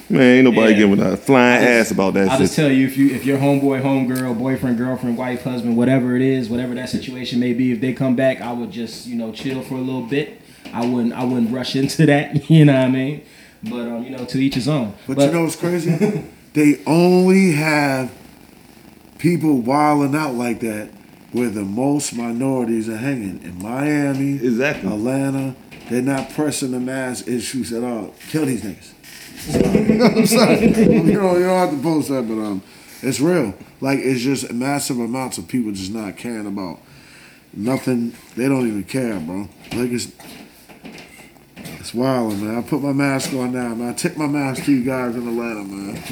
[0.08, 0.78] Man, ain't nobody Yeah.
[0.78, 3.38] giving a flying I ass about that I'll just tell you if you if your
[3.38, 7.80] homeboy, homegirl, boyfriend, girlfriend, wife, husband, whatever it is, whatever that situation may be, if
[7.80, 10.40] they come back, I would just you know chill for a little bit.
[10.72, 12.48] I wouldn't I wouldn't rush into that.
[12.48, 13.22] You know what I mean?
[13.64, 14.94] But um, you know, to each his own.
[15.08, 16.22] But, you know what's crazy?
[16.52, 18.12] they only have
[19.18, 20.90] people wilding out like that
[21.32, 23.40] where the most minorities are hanging.
[23.42, 24.88] In Miami, Exactly.
[24.92, 25.56] Atlanta,
[25.90, 28.14] they're not pressing the mass issues at all.
[28.30, 28.92] Kill these niggas.
[29.88, 30.74] you know what I'm saying?
[31.06, 32.62] You know, you don't have to post that, but um,
[33.02, 33.54] it's real.
[33.80, 36.80] Like it's just massive amounts of people just not caring about
[37.52, 38.14] nothing.
[38.36, 39.48] They don't even care, bro.
[39.72, 40.10] Like it's
[41.78, 42.58] it's wild, man.
[42.58, 43.90] I put my mask on now, man.
[43.90, 46.02] I take my mask to you guys in Atlanta, man.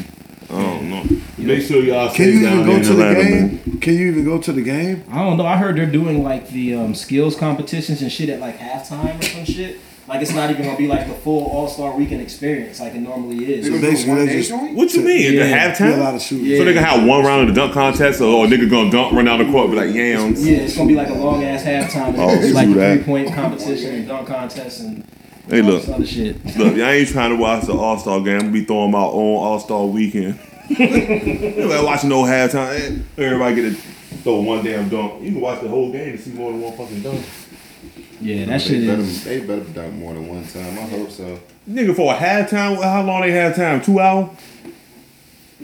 [0.50, 1.04] I don't know.
[1.38, 3.62] Make sure y'all Can stay you down even there go in to the game?
[3.66, 3.80] man.
[3.80, 5.04] Can you even go to the game?
[5.10, 5.46] I don't know.
[5.46, 9.22] I heard they're doing like the um, skills competitions and shit at like halftime or
[9.22, 9.80] some shit.
[10.06, 13.00] Like it's not even gonna be like the full All Star Weekend experience like it
[13.00, 13.66] normally is.
[13.66, 15.32] So basically, they just What you mean?
[15.32, 15.44] Yeah.
[15.44, 15.98] The do a halftime?
[15.98, 16.46] lot of shooting.
[16.46, 16.58] Yeah.
[16.58, 19.14] So they can have one round of the dunk contest, or oh, nigga gonna dunk,
[19.14, 20.46] run out the court, be like yams.
[20.46, 22.08] Yeah, it's gonna be like a long ass halftime.
[22.08, 25.04] and Oh, it's like do three point competition and dunk contest and
[25.48, 26.36] Hey, all look, this shit.
[26.56, 28.34] look, y'all ain't trying to watch the All Star game.
[28.34, 30.38] I'm gonna be throwing my own All Star weekend.
[30.70, 33.02] Everybody watching no halftime.
[33.18, 33.74] Everybody get to
[34.22, 35.22] throw one damn dunk.
[35.22, 37.24] You can watch the whole game to see more than one fucking dunk.
[38.24, 39.24] Yeah, that They shit better, is.
[39.24, 40.78] they better dunk more than one time.
[40.78, 41.38] I hope so.
[41.68, 43.82] Nigga, for a halftime, how long they have time?
[43.82, 44.30] Two hours?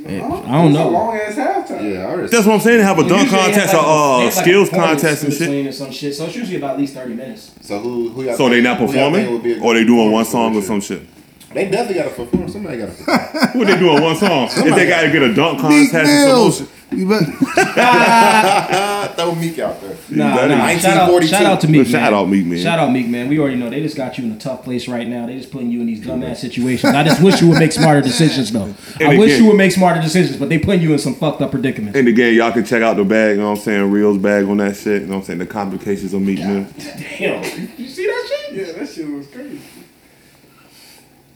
[0.07, 0.89] I don't know.
[0.89, 1.93] Long ass halftime.
[1.95, 2.29] Yeah, I already.
[2.29, 2.79] That's what I'm saying.
[2.79, 4.69] They have a dunk Usually they contest, have or like uh, they have like skills
[4.71, 5.41] performance contest and shit.
[5.41, 6.15] between or some shit.
[6.15, 7.55] So it's usually about at least thirty minutes.
[7.63, 9.61] So who who y'all So they think- not who y'all think performing, would be a
[9.63, 11.01] or they doing one performer song or for some this shit.
[11.01, 11.09] year?
[11.53, 12.49] They definitely got to perform.
[12.49, 13.49] Somebody got to perform.
[13.53, 14.49] Who they doing one song?
[14.53, 16.59] if they got to get a dunk Meek contest or some Mills.
[16.59, 16.69] shit.
[16.93, 17.23] You bet.
[19.17, 19.97] Throw Meek out there.
[20.11, 20.57] Nah, better.
[20.57, 20.69] nah.
[20.77, 21.27] Shout out, 1942.
[21.29, 21.91] shout out to Meek, Man.
[21.93, 22.59] Shout out Meek, man.
[22.59, 23.29] Shout out Meek, man.
[23.29, 25.27] We already know they just got you in a tough place right now.
[25.27, 26.93] They just putting you in these dumbass situations.
[26.95, 28.75] I just wish you would make smarter decisions, though.
[29.01, 31.41] I wish again- you would make smarter decisions, but they putting you in some fucked
[31.43, 31.97] up predicaments.
[31.99, 33.91] And again, y'all can check out the bag, you know what I'm saying?
[33.91, 35.03] Reel's bag on that shit.
[35.03, 35.39] You know what I'm saying?
[35.39, 36.73] The complications of Meek man.
[36.79, 37.43] Damn,
[37.79, 38.67] you see that shit?
[38.67, 39.61] Yeah, that shit was crazy.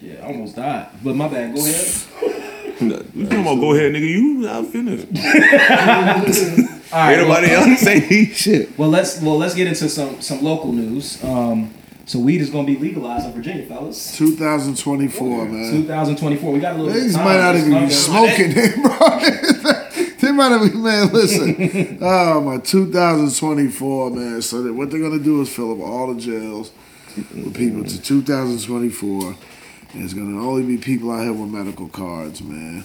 [0.00, 0.88] Yeah, I almost died.
[1.02, 1.54] But my bad.
[1.54, 1.86] Go ahead.
[2.80, 4.08] You talking about go ahead, nigga.
[4.08, 5.06] You out finished.
[6.92, 7.18] All right.
[7.18, 8.78] Anybody well, else say shit?
[8.78, 11.22] well, let's well let's get into some some local news.
[11.24, 11.72] Um,
[12.06, 14.16] so weed is gonna be legalized in Virginia, fellas.
[14.16, 15.72] 2024, man.
[15.72, 16.52] 2024.
[16.52, 16.92] We got a little.
[16.92, 18.74] bit Niggas might not even be smoking it,
[20.02, 20.14] bro.
[20.20, 21.98] they might not be, man, listen.
[22.02, 24.42] Oh, my 2024, man.
[24.42, 26.72] So that what they're going to do is fill up all the jails
[27.16, 29.36] with people to 2024.
[29.94, 32.84] And it's going to only be people out here with medical cards, man.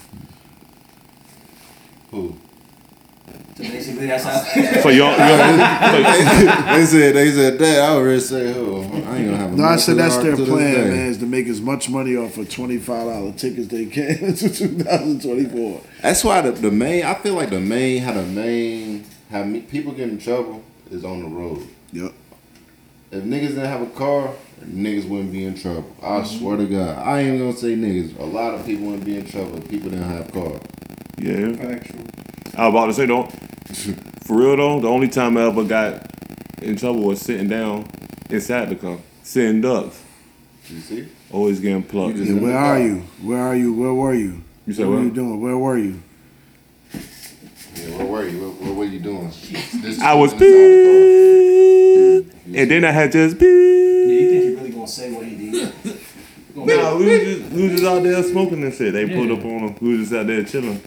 [2.11, 2.35] Who?
[3.59, 4.39] So basically, that's how.
[4.81, 7.79] So y'all, y'all they said they said that.
[7.79, 8.81] I already say who.
[8.81, 11.07] I ain't gonna have a No, I said that's their card to this plan, man,
[11.09, 15.81] is to make as much money off of $25 tickets they can to 2024.
[16.01, 17.03] That's why the, the main.
[17.03, 21.03] I feel like the main how the main how me, people get in trouble is
[21.03, 21.67] on the road.
[21.91, 22.13] Yep.
[23.11, 25.85] If niggas didn't have a car, niggas wouldn't be in trouble.
[26.01, 26.37] I Mm-hmm.
[26.39, 26.97] swear to God.
[26.97, 28.17] I ain't gonna say niggas.
[28.19, 30.59] A lot of people wouldn't be in trouble if people didn't have cars.
[31.17, 31.55] yeah.
[31.75, 32.01] Actual.
[32.57, 33.29] I was about to say don't.
[34.25, 36.05] For real though, the only time I ever got
[36.61, 37.87] in trouble was sitting down
[38.29, 40.01] inside the car, sitting ducks,
[40.69, 41.07] You see?
[41.31, 42.17] always getting plucked.
[42.17, 43.03] Yeah, where are you?
[43.23, 43.73] Where are you?
[43.73, 44.41] Where were you?
[44.67, 45.05] You said what were what?
[45.05, 45.41] you doing?
[45.41, 46.01] Where were you?
[47.75, 48.49] Yeah, where were you?
[48.49, 49.29] What, what were you doing?
[49.81, 53.47] This I was inside the and then I had just beep.
[53.47, 53.47] Yeah,
[54.15, 55.73] you think he really gonna say what he did?
[56.55, 58.91] Nah, we was just we was just out there smoking and shit.
[58.91, 59.75] They pulled up on him.
[59.79, 60.81] We was just out there chilling.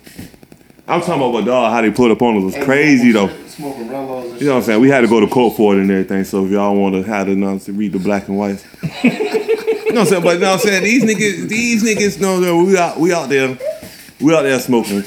[0.88, 3.28] I'm talking about what dog how they pulled up on us was crazy though.
[3.46, 4.80] Smoking Rellos and You know what I'm saying?
[4.80, 6.24] We had to go to court for it and everything.
[6.24, 8.66] So if y'all want to have the nuts to read the black and whites.
[9.04, 10.22] you know what I'm saying?
[10.24, 10.82] But you know what I'm saying?
[10.82, 13.56] These niggas, these niggas know that we out we out there,
[14.20, 15.02] we out there smoking.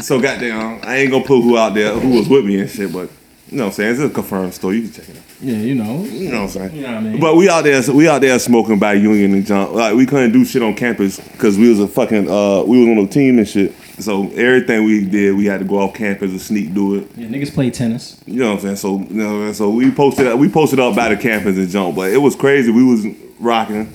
[0.00, 2.92] So goddamn, I ain't gonna put who out there who was with me and shit,
[2.92, 3.10] but
[3.56, 3.92] you know what I'm saying?
[3.92, 4.74] It's a confirmed store.
[4.74, 5.22] You can check it out.
[5.40, 6.04] Yeah, you know.
[6.04, 6.76] You know what I'm saying?
[6.76, 7.20] You know what I mean?
[7.20, 9.72] But we out there, we out there smoking by Union and jump.
[9.72, 12.98] Like we couldn't do shit on campus because we was a fucking, uh, we was
[12.98, 13.72] on a team and shit.
[13.98, 17.08] So everything we did, we had to go off campus and sneak do it.
[17.16, 18.22] Yeah, niggas play tennis.
[18.26, 18.76] You know what I'm saying?
[18.76, 19.54] So you know, what I'm saying?
[19.54, 21.96] so we posted, we posted up by the campus and jump.
[21.96, 22.70] But it was crazy.
[22.70, 23.06] We was
[23.40, 23.90] rocking,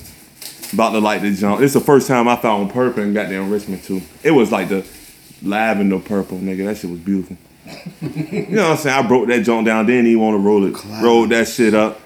[0.73, 1.61] about to light the jump.
[1.61, 4.01] It's the first time I found purple and goddamn Richmond too.
[4.23, 4.87] It was like the
[5.43, 6.65] lavender purple, nigga.
[6.65, 7.37] That shit was beautiful.
[8.01, 9.05] You know what I'm saying?
[9.05, 9.85] I broke that jump down.
[9.85, 10.75] Didn't even want to roll it.
[11.03, 11.99] Rolled that shit up.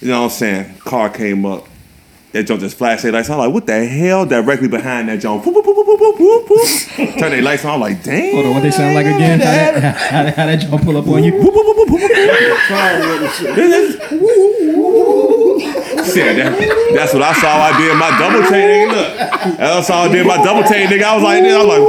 [0.00, 0.78] You know what I'm saying?
[0.78, 1.66] Car came up.
[2.32, 3.28] That jump just flashed their lights.
[3.28, 4.24] I'm like, what the hell?
[4.24, 5.44] Directly behind that jump.
[5.44, 7.18] Whoop, whoop, whoop, whoop, whoop, whoop, whoop.
[7.18, 7.74] Turn their lights on.
[7.74, 8.34] I'm like, damn.
[8.34, 9.40] Hold on, what they sound like again?
[9.40, 11.32] How that, how, that- how that jump pull up on you?
[11.32, 12.10] Whoop, whoop, whoop, whoop, whoop, whoop.
[16.04, 16.56] Shit, that,
[16.94, 17.48] that's what I saw.
[17.60, 18.94] I did my double chain, nigga.
[18.94, 21.02] Look, that's how I did my double chain, nigga.
[21.02, 21.84] I was like, I was like,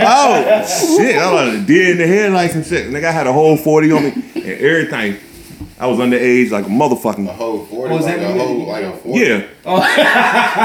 [0.00, 1.16] oh shit.
[1.16, 2.90] I was like, deer in the headlights and shit.
[2.90, 5.16] Nigga, I had a whole forty on me and everything.
[5.80, 7.26] I was underage like a A motherfucking.
[7.28, 9.20] whole 40, Oh, like that a whole, you- like a 40.
[9.20, 9.42] Yeah,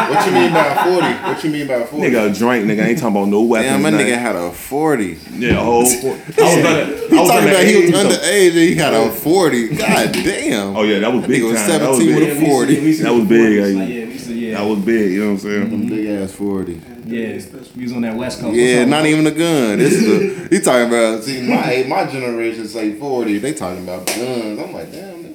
[0.10, 1.08] What you mean by 40?
[1.30, 2.08] What you mean by 40?
[2.08, 2.84] nigga, a drink, nigga.
[2.84, 3.72] I ain't talking about no weapons.
[3.74, 4.08] Damn, my nothing.
[4.08, 5.18] nigga had a 40.
[5.38, 5.86] Yeah, a whole.
[5.86, 6.08] 40.
[6.10, 6.86] I was under.
[7.10, 9.68] He I was talking about he was underage, so- and he had a 40.
[9.76, 10.76] God damn.
[10.78, 11.80] Oh yeah, that was That big nigga was time.
[11.80, 12.48] That was 17 with big.
[12.48, 12.92] a 40.
[13.04, 14.03] That was big, Like, like-
[14.54, 14.60] yeah, we used to, yeah.
[14.60, 15.12] That was big.
[15.12, 15.88] You know what I'm saying?
[15.90, 16.74] Big ass 40.
[17.06, 17.42] yeah,
[17.76, 18.56] we was on that West Coast.
[18.56, 18.88] Yeah, What's up?
[18.90, 19.78] not even a gun.
[19.80, 20.06] This is
[20.50, 23.38] the, he talking about, see, my my generation say 40.
[23.40, 24.60] They talking about guns.
[24.60, 25.34] I'm like, damn, nigga.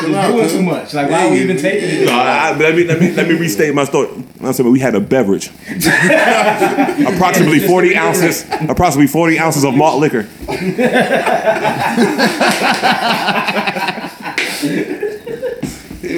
[0.00, 0.92] Chill out, doing too much.
[0.92, 2.06] Like, why are we even taking it?
[2.06, 4.08] No, I, I- let me let me let me restate my story.
[4.42, 10.28] I said we had a beverage, approximately forty ounces, approximately forty ounces of malt liquor.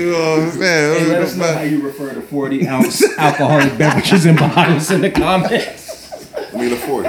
[0.07, 1.05] you uh, know what I'm saying?
[1.05, 5.01] Hey, let us know how you refer to 40 ounce alcoholic beverages and bottles in
[5.01, 6.35] the comments.
[6.35, 7.09] I mean, a 40.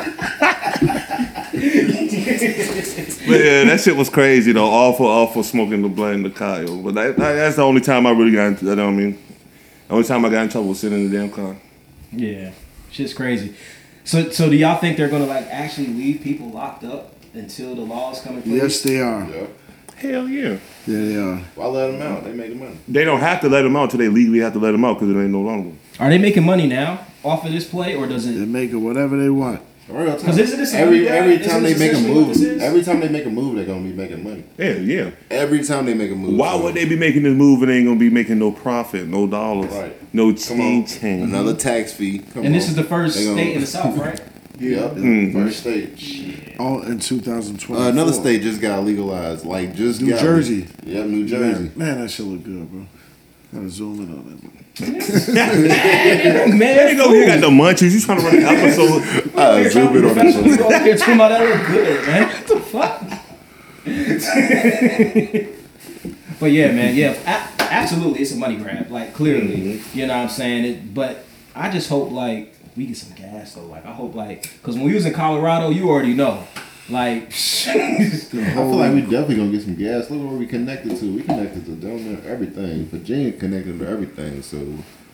[3.27, 4.65] But yeah, that shit was crazy though.
[4.65, 6.77] All for all for smoking the blunt in the car, yo.
[6.81, 8.65] But that, that- that's the only time I really got into.
[8.65, 9.23] You know what I mean?
[9.87, 11.55] The only time I got in trouble was sitting in the damn car.
[12.11, 12.51] Yeah,
[12.91, 13.55] shit's crazy.
[14.05, 17.81] So, so do y'all think they're gonna like actually leave people locked up until the
[17.81, 18.61] laws come in place?
[18.61, 19.27] Yes, they are.
[19.29, 19.47] Yeah.
[19.97, 20.57] Hell yeah.
[20.85, 21.37] Yeah, they are.
[21.55, 22.23] Why let them out?
[22.23, 22.77] They making money.
[22.87, 24.99] They don't have to let them out until they legally have to let them out
[24.99, 25.75] because it ain't no longer.
[25.99, 28.47] Are they making money now off of this play, or does They it?
[28.47, 29.61] make it whatever they want.
[29.89, 30.19] Real time.
[30.25, 31.11] 'Cause isn't this every guy?
[31.15, 33.79] every time they make a essentially move, every time they make a move, they're gonna
[33.79, 34.43] be making money.
[34.57, 35.09] Yeah, yeah.
[35.31, 36.37] Every time they make a move.
[36.37, 39.07] Why would they be making this move and they ain't gonna be making no profit,
[39.07, 39.93] no dollars, Right.
[40.13, 42.21] no Come ching Another tax fee.
[42.33, 44.19] Come And this is the first gonna- state in the South, right?
[44.59, 44.93] Yep.
[44.95, 45.33] Mhm.
[45.33, 46.55] First state.
[46.59, 47.81] All in 2020.
[47.81, 49.45] Uh, another state just got legalized.
[49.45, 50.67] Like, just New got Jersey.
[50.85, 51.63] Yep, New Jersey.
[51.63, 52.85] Man, man, that shit look good, bro.
[53.53, 54.43] Gotta zoom in on that.
[55.33, 57.13] Man, There you go.
[57.13, 57.91] He got the munchies.
[57.93, 59.01] You trying to run an episode?
[59.35, 60.45] Uh, zoom in on this one.
[60.45, 62.27] You over here talking about that look good, man.
[62.27, 63.01] What the fuck?
[66.39, 68.91] but yeah, man, yeah, a- absolutely, it's a money grab.
[68.91, 70.65] Like clearly, you know what I'm saying.
[70.65, 71.23] It, but
[71.55, 73.65] I just hope like we get some gas though.
[73.65, 76.47] Like I hope like because when we was in Colorado, you already know,
[76.89, 77.34] like.
[77.67, 80.09] I feel like we definitely gonna get some gas.
[80.09, 81.15] Look where we connected to.
[81.15, 82.86] We connected to down there everything.
[82.86, 84.41] Virginia connected to everything.
[84.41, 84.57] So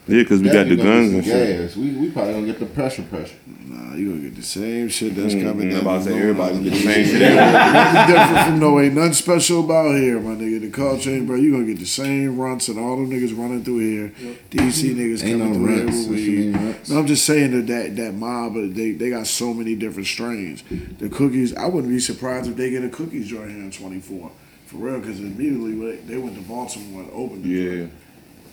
[0.07, 1.59] Yeah, because we got the guns and some shit.
[1.61, 1.75] gas.
[1.75, 3.35] We we probably gonna get the pressure pressure.
[3.73, 5.81] Nah, you gonna get the same shit that's Mm, coming I'm down.
[5.81, 6.63] about to say the everybody road.
[6.63, 7.21] get the same shit.
[7.21, 10.61] Nothing different from no ain't nothing special about here, my nigga.
[10.61, 11.37] The culture ain't, bro.
[11.37, 14.11] You gonna get the same runts and all them niggas running through here.
[14.51, 15.39] DC niggas Ain't Mm-hmm.
[15.39, 15.97] coming no through here runts.
[16.01, 16.53] with What you weed.
[16.53, 16.89] mean runts?
[16.89, 20.07] No, I'm just saying that that that mob, but they they got so many different
[20.07, 20.63] strains.
[20.99, 24.31] The cookies, I wouldn't be surprised if they get a cookies joint here in 24.
[24.67, 27.49] For real, because immediately they went to Baltimore and opened it.
[27.49, 27.85] Yeah.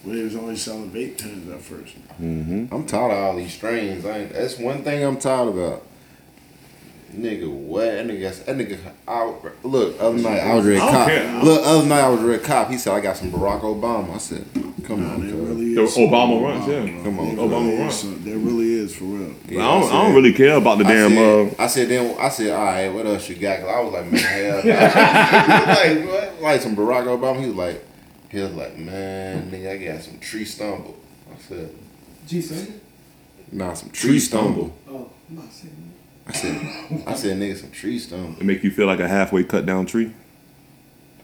[0.02, 1.94] Where they was only selling vape pens at first.
[2.18, 4.04] I'm tired of all these strains.
[4.06, 5.82] I ain't, that's one thing I'm tired about.
[7.14, 7.84] Nigga, what?
[7.86, 8.78] That nigga, that nigga,
[9.08, 9.34] I,
[9.64, 11.08] look, other night I was read cop.
[11.08, 11.42] care.
[11.42, 12.70] Look, other night I was read cop.
[12.70, 14.14] He said, I got some Barack Obama.
[14.14, 14.46] I said,
[14.84, 15.94] come Nah, on, there really The is.
[15.94, 17.02] some Obama Runtz, yeah.
[17.02, 17.94] Come on, There Obama really is runs.
[17.96, 19.34] some- There really is, for real.
[19.48, 21.10] I, don't, I don't really care about the I damn.
[21.10, 23.58] said, Uh, I said, then I said, all right, what else you got?
[23.60, 24.62] 'Cause I was like, man, hell,
[25.66, 26.42] like what?
[26.42, 27.40] Like some Barack Obama.
[27.40, 27.84] He was like,
[28.30, 30.96] he was like, man, nigga, I got some tree stumble.
[31.32, 31.74] I said,
[32.26, 32.80] G7?
[33.52, 34.76] nah, some tree, stumble.
[34.88, 35.92] Oh, I'm not saying
[36.26, 38.40] I I said, I said, nigga, some tree stumble.
[38.40, 40.12] It make you feel like a halfway cut down tree.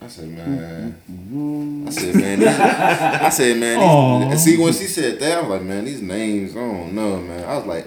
[0.00, 1.86] I said, man.
[1.86, 2.38] I said, man.
[2.40, 4.30] These, I said, man.
[4.30, 7.20] These, see, when she said that, I was like, man, these names, I don't know,
[7.20, 7.44] man.
[7.44, 7.86] I was like,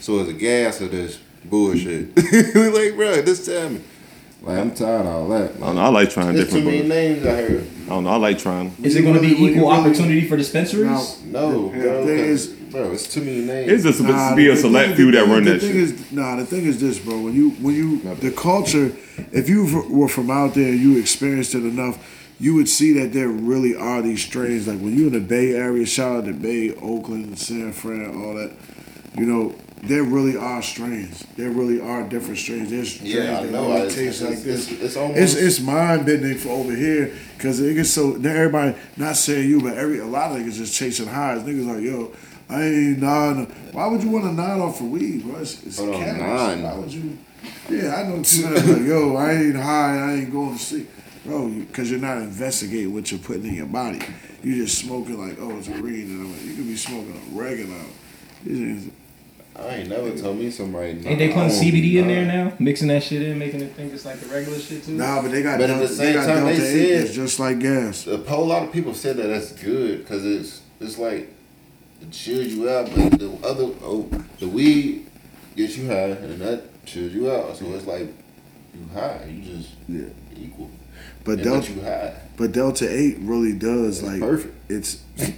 [0.00, 2.16] so is it gas or this bullshit?
[2.16, 3.80] like, bro, just tell me.
[4.42, 5.52] Like, I'm tired of all that.
[5.56, 5.82] I don't know.
[5.82, 6.88] I like trying There's too different.
[6.88, 6.96] many Bro.
[6.96, 7.66] names I heard.
[7.86, 8.10] I don't know.
[8.10, 8.74] I like trying.
[8.82, 11.20] Is it going to be equal really- opportunity for dispensaries?
[11.26, 12.06] No, The bro.
[12.08, 13.70] is- bro, it's too many names.
[13.70, 15.50] It's just supposed Nah, to be a select thing- few the that thing- run the
[15.52, 15.76] that thing shit.
[15.82, 17.20] Is, nah, the thing is this, bro.
[17.20, 18.90] When you when you the culture,
[19.30, 21.98] if you were from out there, and you experienced it enough,
[22.40, 24.66] you would see that there really are these strains.
[24.66, 28.34] Like when you in the Bay Area, shout out to Bay, Oakland, San Fran, all
[28.34, 28.50] that.
[29.16, 31.26] You know, there really are strains.
[31.36, 32.70] There really are different strains.
[32.70, 33.68] There's strains yeah, I that know.
[33.68, 34.70] really it's, taste it's, like this.
[34.70, 35.18] it's, it's almost.
[35.18, 39.60] It's it's mind bending for over here because it gets so everybody not saying you,
[39.60, 41.42] but every a lot of niggas just chasing highs.
[41.42, 42.12] Niggas like yo,
[42.48, 43.46] I ain't nodding.
[43.72, 45.40] Why would you want to nod off for weed, bro?
[45.40, 46.62] It's, it's Hold on, cannabis.
[46.62, 47.18] Why would you?
[47.68, 48.22] Yeah, I know.
[48.22, 48.48] too.
[48.48, 49.98] like, yo, I ain't high.
[49.98, 50.88] I ain't going to sleep,
[51.24, 51.48] bro.
[51.48, 54.00] Because you, are not investigating what you're putting in your body.
[54.44, 57.84] You're just smoking like oh it's green, and I'm like, you could be smoking oregano.
[58.46, 58.96] It's just-
[59.62, 60.88] I ain't never told me somebody.
[61.06, 62.52] Ain't they putting CBD in there now?
[62.58, 64.92] Mixing that shit in, making it think it's like the regular shit too?
[64.92, 67.14] Nah, but they got But at the same got time, they Delta said- 8 that's
[67.14, 68.06] just like gas.
[68.06, 71.32] A whole lot of people said that that's good because it's it's like
[72.00, 74.08] it chills you out, but the other oh,
[74.40, 75.06] the weed
[75.56, 77.56] gets you high and that chills you out.
[77.56, 78.08] So it's like
[78.74, 80.06] you high, you just Yeah.
[80.36, 80.70] equal.
[81.24, 82.14] But and Delta, but you high.
[82.36, 84.54] but Delta Eight really does It's like perfect.
[84.68, 84.98] It's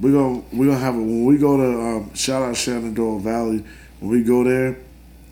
[0.00, 3.64] we gonna we gonna have it when we go to um, shout out Shenandoah Valley.
[4.00, 4.76] When we go there,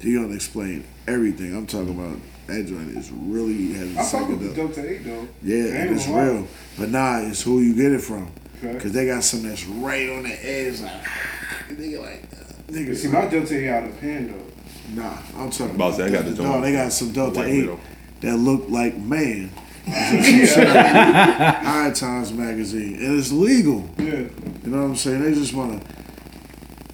[0.01, 1.55] he gonna explain everything.
[1.57, 4.75] I'm talking about that joint is really has a I fuck with the psychedelic.
[4.75, 5.29] Delta 8 though.
[5.43, 6.29] Yeah, and it's gonna lie.
[6.29, 6.47] real.
[6.79, 8.31] But nah, it's who you get it from.
[8.65, 8.79] Okay.
[8.79, 10.93] Cause they got some that's right on the edge, like
[11.71, 12.31] nigga, like
[12.69, 12.95] nigga.
[12.97, 15.03] See, my Delta 8 out of pen though.
[15.03, 16.63] Nah, I'm talking About to say, I got the No, joint.
[16.65, 17.81] they got some Delta White Eight Widow.
[18.21, 19.51] that look like man.
[19.87, 23.89] High Times magazine, and it's legal.
[23.99, 24.05] Yeah.
[24.05, 24.31] You
[24.65, 25.23] know what I'm saying?
[25.23, 25.89] They just want to,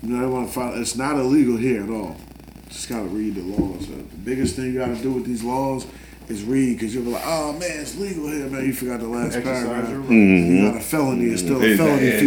[0.02, 0.80] you know, they want to find.
[0.80, 2.16] It's not illegal here at all.
[2.68, 3.90] Just gotta read the laws.
[3.90, 5.86] Uh, the biggest thing you gotta do with these laws
[6.28, 8.64] is read, because you'll be like, oh man, it's legal here, man.
[8.66, 9.88] You forgot the last Exercise paragraph.
[9.90, 10.10] your right.
[10.10, 10.66] You mm-hmm.
[10.72, 11.24] got a felony.
[11.26, 11.86] It's still a Exactly.
[11.86, 12.06] felony.
[12.06, 12.26] if Ooh.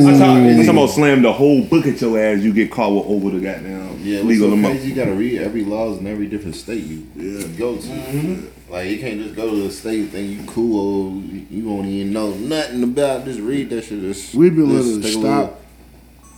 [0.00, 2.40] you- I'm talking, I'm about slam the whole book at your ass.
[2.40, 4.74] You get caught with over the goddamn Yeah, legal so amount.
[4.74, 7.46] crazy, you gotta read every laws in every different state you Yeah.
[7.58, 7.82] go to.
[7.88, 8.72] Mm-hmm.
[8.72, 12.12] Like you can't just go to the state think you cool you you won't even
[12.12, 13.24] know nothing about.
[13.24, 14.00] Just read that shit.
[14.00, 15.59] Just, We've been just letting it little- stop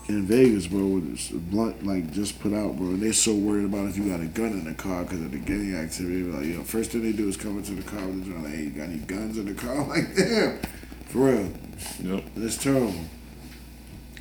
[0.09, 2.89] in Vegas, bro, with this blunt like just put out, bro.
[2.89, 5.31] And they're so worried about if you got a gun in the car because of
[5.33, 6.23] the gang activity.
[6.25, 8.45] Like, you know, first thing they do is come into the car with the joint,
[8.45, 9.75] like, hey, you got any guns in the car?
[9.81, 10.59] I'm like, damn,
[11.07, 11.53] for real.
[12.01, 12.25] Yep.
[12.37, 12.95] That's terrible.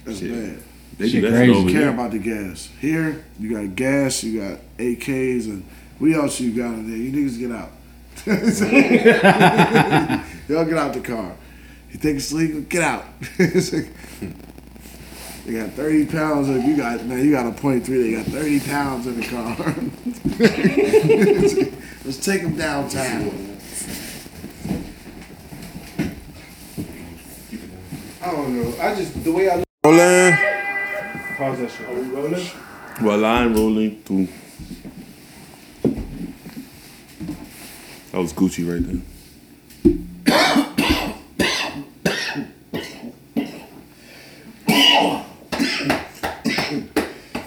[0.06, 0.32] That's Shit.
[0.32, 0.64] bad.
[0.98, 1.54] They Shit do that crazy.
[1.54, 1.90] over care here.
[1.90, 2.70] about the gas.
[2.80, 5.64] Here, you got gas, you got AKs, and
[6.00, 6.98] what else you got in there?
[6.98, 7.72] You niggas get out.
[10.50, 11.36] Y'all get out the car.
[11.92, 12.62] You think it's legal?
[12.62, 13.06] Get out.
[15.44, 18.24] It's they got 30 pounds of you got man, you got a point three, they
[18.24, 19.58] got 30 pounds in the car.
[22.06, 23.58] Let's take them downtown.
[28.22, 28.76] I don't know.
[28.80, 29.66] I just the way I look.
[29.84, 30.38] Rolling.
[31.38, 31.90] Pause that shit.
[31.90, 32.48] Are we rolling?
[33.02, 34.28] Well, line rolling through.
[38.12, 39.02] That was Gucci right there.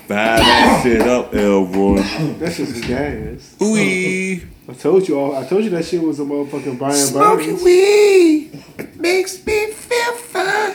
[0.08, 1.96] Fire that shit up, Elroy.
[2.38, 3.56] That shit's gas.
[3.62, 4.40] Ooh.
[4.66, 5.36] I told you all.
[5.36, 7.62] I told you that shit was a motherfucking Brian Burns.
[7.62, 8.50] weed
[8.96, 10.74] makes me feel fine.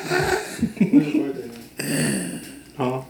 [2.78, 3.02] Huh?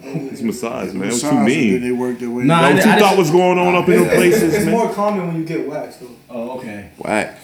[0.07, 0.99] It's massage, man.
[0.99, 1.81] What Massage you mean?
[1.83, 2.45] they work their way.
[2.45, 4.65] Nah, I- what you I thought just- was going on up in them places, it's
[4.67, 4.75] man?
[4.75, 6.09] more common when you get waxed though.
[6.29, 6.89] Oh, okay.
[6.99, 7.39] Whack.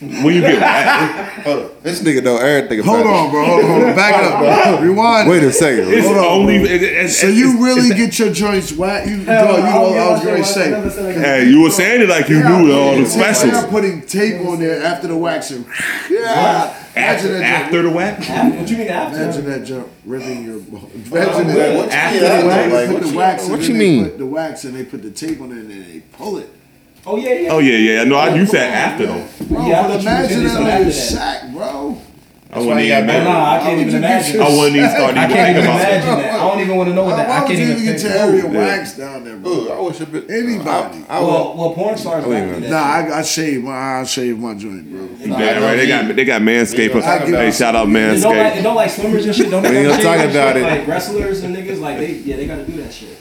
[0.00, 1.70] When you get whacked, Hold on.
[1.82, 3.44] This nigga know everything about Hold on, bro.
[3.46, 3.70] Hold on.
[3.70, 3.96] Hold on.
[3.96, 4.80] Back up.
[4.82, 5.30] Rewind.
[5.30, 5.88] Wait a second.
[5.90, 6.58] it's Hold on, only.
[6.58, 6.66] bro.
[6.68, 9.08] it- it- So it's- you it's- really it's- get your joints whacked?
[9.08, 10.70] You, Hell, dog, you I know don't what I was going to say.
[10.70, 13.06] never said I got- Hey, you were saying it like you knew all the They're
[13.06, 13.64] specials.
[13.70, 15.64] putting tape on there after the waxing.
[16.10, 16.74] Yeah.
[16.94, 18.30] Imagine After, that after the whack?
[18.30, 19.22] After, what you mean after?
[19.22, 20.56] Imagine that jump ripping your.
[20.56, 21.92] Imagine What that.
[21.92, 22.44] After the
[22.74, 23.46] like, what put you- wax.
[23.48, 24.04] What you they mean?
[24.04, 26.50] Put the wax and they put the tape on it and they pull it.
[27.06, 27.48] Oh yeah, yeah.
[27.52, 28.04] Oh yeah, yeah.
[28.04, 29.26] No, I, you said after though.
[29.48, 31.98] Bro, Yeah, I but imagine that gonna on do your something sack, bro.
[32.52, 33.06] I wouldn't even.
[33.06, 34.34] got Nah, I can't even imagine.
[34.36, 36.34] your- I wouldn't even start I even can't thinking even about imagine that.
[36.34, 37.28] I don't even want to know what that.
[37.28, 38.14] Why I would can't you even even get think.
[38.14, 38.92] your area Yeah.
[38.96, 39.68] down there, bro?
[39.76, 40.30] I wish a bit.
[40.30, 41.04] Anybody.
[41.08, 41.26] I, I would.
[41.28, 42.70] Well, well, porn stars I don't mean, do that.
[42.70, 43.14] Nah.
[43.14, 45.08] I, I shave my I shave my joint, bro.
[45.38, 45.76] Yeah, right.
[45.76, 47.02] They got they got Manscaped.
[47.02, 49.50] I give- Hey, shout out And don't like, don't like swimmers and shit.
[49.50, 50.62] Don't We ain't gotta gonna shave talk about it.
[50.62, 53.18] Like wrestlers and niggas, like they, yeah, they gotta do that shit.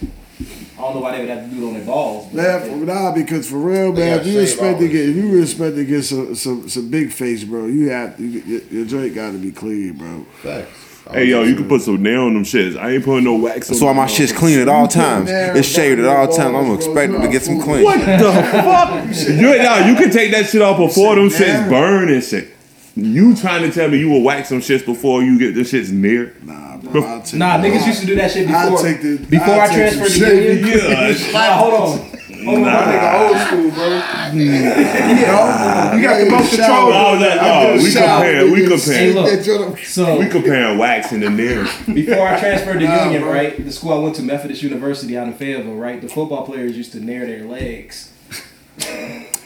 [0.96, 2.28] I don't know why they would have to do it on their balls.
[2.32, 5.10] but- Man, for- nah, because for real, They man, if you shave expect to get,
[5.10, 8.62] if you expect to get some some, some big face, bro, you have you, your,
[8.72, 10.26] your joint got to be clean, bro.
[10.41, 10.70] Facts.
[11.12, 12.76] Hey yo, you can put some nail on them shits.
[12.76, 13.70] I ain't putting no wax.
[13.70, 13.74] On.
[13.76, 15.30] That's on why my shit's clean at all times.
[15.32, 16.56] It's shaved at all times.
[16.56, 17.84] I'm expecting to get some clean.
[17.84, 19.30] What the fuck?
[19.30, 22.50] You, nah, you can take that shit off before them shits burn and shit.
[22.96, 25.91] You trying to tell me you will wax some shits before you get the shits
[25.91, 26.34] near?
[26.43, 26.74] Nah, bro.
[27.04, 28.86] I'll take Nah, the- niggas used to do that shit I'll before.
[28.86, 30.54] take the- before I'll I transferred to.
[30.54, 30.68] Union.
[30.68, 31.14] Yeah.
[31.34, 32.00] Nah, hold on.
[32.46, 32.70] Hold on, Nah.
[32.70, 33.88] my nigga, old school, bro.
[34.36, 36.93] You got the most control.
[36.93, 39.80] Oh, that, oh, we compare, we compare, look.
[39.80, 41.66] So we comparing wax and the near.
[41.91, 43.32] before I transferred to Nah, Union, bro.
[43.34, 46.78] right, the school I went to, Methodist University out in Fayetteville, right, the football players
[46.78, 48.12] used to nair their legs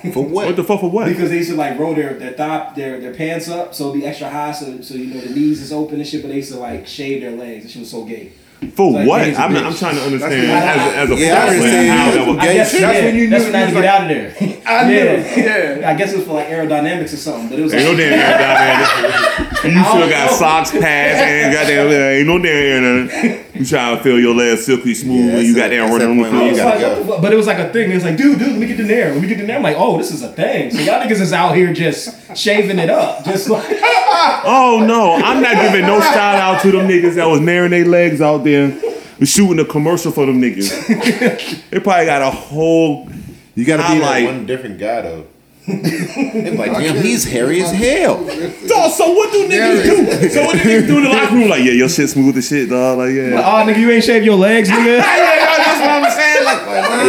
[0.14, 0.56] For What what?
[0.56, 1.08] the fuck for what?
[1.08, 4.02] because they used to like roll their their thigh, their their pants up so it'd
[4.02, 6.22] be extra high, so so you know the knees is open and shit.
[6.22, 7.64] But they used to like shave their legs.
[7.66, 8.32] and shit was so gay.
[8.76, 9.24] For Like, what?
[9.24, 9.56] gays a I'm.
[9.56, 12.39] I'm trying to understand That's- as, a- as a Yeah, I player how that would
[12.39, 12.82] I guess shit.
[12.82, 14.02] yeah, That's that's when when you that's knew when I had to you get out
[14.02, 14.62] of there.
[14.70, 14.95] I knew.
[14.95, 15.80] yeah.
[15.80, 15.89] Yeah.
[15.89, 18.14] I guess it was for like aerodynamics or something, but it was Ain't no damn
[18.20, 19.72] air down there.
[19.72, 23.45] You still got socks, pads, and goddamn, ain't no damn air down there.
[23.60, 26.07] You try to feel your legs silky smooth Yeah, when you got a- down running
[26.10, 26.72] on that the point I where was you field.
[26.72, 27.22] like, gotta what the fuck?
[27.22, 27.91] But it was like a thing.
[27.91, 29.12] It was like, dude, dude, let me get the nair.
[29.14, 29.57] Let me get the nair.
[29.57, 30.72] I'm like, oh, this is a thing.
[30.72, 33.68] So y'all niggas is out here just shaving it up, just like.
[34.43, 37.86] Oh no, I'm not giving no shout out to them niggas that was naring their
[37.86, 38.72] legs out there.
[39.24, 41.70] Shooting a commercial for them niggas.
[41.70, 43.07] they probably got a whole.
[43.55, 45.26] You gotta I be like- one different guy though.
[45.70, 48.17] They like, damn, he's hairy as hell.
[48.67, 50.30] So, so what do niggas do?
[50.30, 51.49] So what do niggas do in the locker room?
[51.49, 52.97] Like, yeah, your shit smooth as shit, dog.
[52.97, 53.41] Like, yeah.
[53.43, 54.86] Oh, nigga, you ain't shaved your legs, nigga.
[54.86, 56.45] Yeah, yeah, that's what I'm saying.
[56.45, 56.59] Like,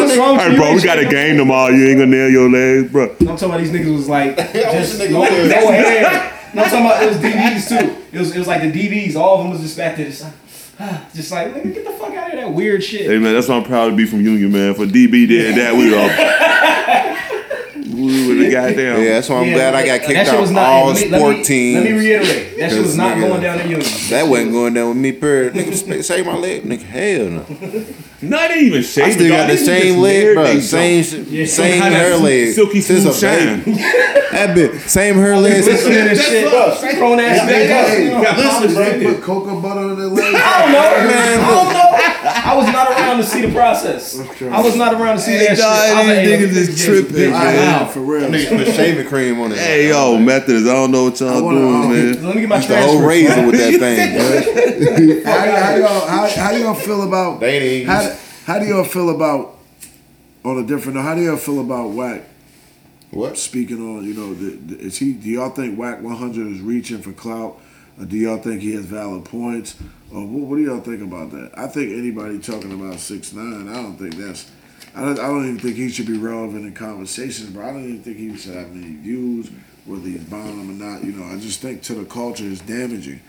[0.00, 0.56] What's wrong with hey, you?
[0.58, 1.72] bro, You we gotta shaved your- game tomorrow.
[1.72, 3.04] You ain't gonna nail your legs, bro.
[3.08, 6.36] I'm talking about these niggas was like just nigga no, hair.
[6.54, 7.96] No, I'm talking about it was DBs too.
[8.12, 9.14] It was it was like the DBs.
[9.14, 10.32] All of them was just back there, just like,
[11.14, 12.40] just like nigga, get the fuck out of here.
[12.44, 13.02] That weird shit.
[13.02, 14.74] Hey man, that's why I'm proud to be from Union, man.
[14.74, 16.08] For DB did that, we all.
[18.06, 19.02] We would have got down.
[19.02, 21.00] Yeah, that's why I'm Yeah, glad I got kicked shit out was not- all let
[21.04, 21.84] me- let me- teams.
[21.84, 23.90] Let me reiterate, that shit was not nigga- going down in Union.
[24.10, 25.54] That wasn't going down with me, period.
[25.54, 26.62] Nigga, save my leg.
[26.64, 27.84] Nigga, hell no.
[28.22, 29.08] Not even shaved.
[29.08, 30.60] I still got the same leg, bro.
[30.60, 31.46] Same, Yeah.
[31.46, 32.52] same hair leg.
[32.54, 33.60] silky since smooth a shine.
[33.62, 33.84] baby.
[34.30, 35.54] That bit, same hair leg.
[35.64, 38.24] since Listening a- and shit, grown ass Hey, nigga.
[38.24, 40.36] hey, listen, they put cocoa butter on their legs.
[40.40, 41.40] I don't know, man.
[41.40, 41.86] I don't know.
[42.32, 44.20] I was not around to see the process.
[44.42, 45.64] I was not around to see that shit.
[45.64, 47.88] I was like, niggas this is tripping, man.
[47.88, 48.28] For real.
[48.30, 49.58] Nigga put shaving cream on it.
[49.58, 52.22] Hey yo, Methodist, I don't know what y'all doing, um, man.
[52.24, 55.32] Let me get my Used the whole razor with that thing, bro.
[55.32, 57.88] How, how, y'all, how, how y'all feel about They ain't
[58.50, 59.56] how, do y'all feel about
[60.44, 60.98] on a different?
[60.98, 62.22] How do y'all feel about Wack
[63.12, 63.38] What?
[63.38, 65.12] speaking on you know the, the, is he?
[65.12, 67.60] Do y'all think Wack 100 is reaching for clout?
[67.96, 69.76] Or do y'all think he has valid points?
[70.12, 71.52] Or what, what do y'all think about that?
[71.56, 74.50] I think anybody talking about six nine, I don't think that's
[74.96, 77.84] I don't, I don't even think he should be relevant in conversations, but I don't
[77.84, 79.48] even think he should have any views,
[79.84, 81.04] whether he's buying them or not.
[81.04, 83.20] You know, I just think to the culture it's damaging.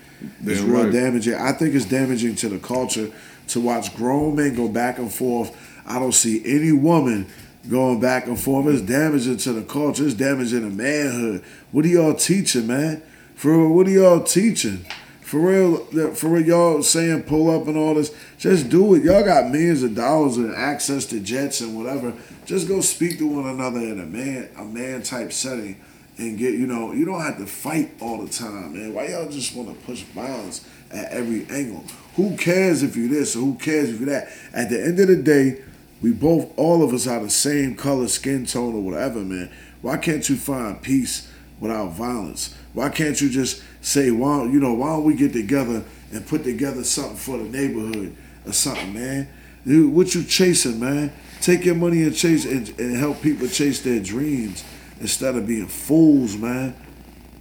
[0.45, 0.93] It's Damn real right.
[0.93, 1.35] damaging.
[1.35, 3.11] I think it's damaging to the culture
[3.49, 5.55] to watch grown men go back and forth.
[5.85, 7.27] I don't see any woman
[7.69, 8.67] going back and forth.
[8.67, 10.05] It's damaging to the culture.
[10.05, 11.43] It's damaging to manhood.
[11.71, 13.01] What are y'all teaching, man?
[13.35, 14.85] For real, what are y'all teaching?
[15.21, 18.13] For real, for real, y'all saying pull up and all this.
[18.37, 19.03] Just do it.
[19.03, 22.13] Y'all got millions of dollars and access to jets and whatever.
[22.45, 25.79] Just go speak to one another in a man, a man type setting,
[26.17, 26.53] and get.
[26.53, 28.93] You know, you don't have to fight all the time, man.
[28.93, 31.83] Why y'all just want to push violence at every angle?
[32.15, 34.29] Who cares if you this or who cares if you that?
[34.53, 35.61] At the end of the day,
[36.01, 39.51] we both, all of us, are the same color, skin tone, or whatever, man.
[39.81, 42.55] Why can't you find peace without violence?
[42.73, 46.43] Why can't you just say, why, you know, why don't we get together and put
[46.43, 49.27] together something for the neighborhood or something, man?
[49.65, 51.13] Dude, what you chasing, man?
[51.39, 54.63] Take your money and chase and, and help people chase their dreams
[55.01, 56.75] instead of being fools, man.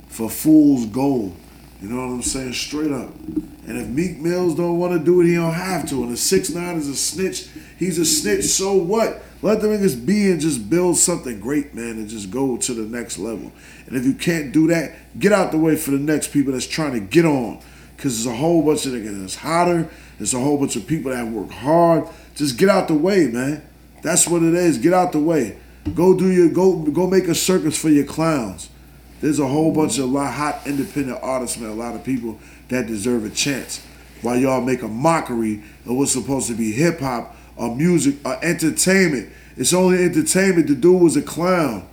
[0.08, 1.36] For fools gold.
[1.80, 2.52] You know what I'm saying?
[2.52, 3.14] Straight up.
[3.66, 6.02] And if Meek Mills don't want to do it, he don't have to.
[6.02, 7.48] And if Six Nine is a snitch,
[7.78, 8.44] he's a snitch.
[8.44, 9.22] So what?
[9.42, 12.82] Let the niggas be and just build something great, man, and just go to the
[12.82, 13.52] next level.
[13.86, 16.66] And if you can't do that, get out the way for the next people that's
[16.66, 17.60] trying to get on.
[17.96, 19.88] Cause there's a whole bunch of niggas that's hotter.
[20.18, 22.08] There's a whole bunch of people that work hard.
[22.34, 23.62] Just get out the way, man.
[24.02, 24.78] That's what it is.
[24.78, 25.58] Get out the way.
[25.94, 28.70] Go do your go go make a circus for your clowns.
[29.20, 31.70] There's a whole bunch of lot hot independent artists, man.
[31.70, 33.84] A lot of people that deserve a chance.
[34.22, 38.38] While y'all make a mockery of what's supposed to be hip hop or music or
[38.44, 39.30] entertainment.
[39.56, 40.68] It's only entertainment.
[40.68, 41.86] The dude was a clown.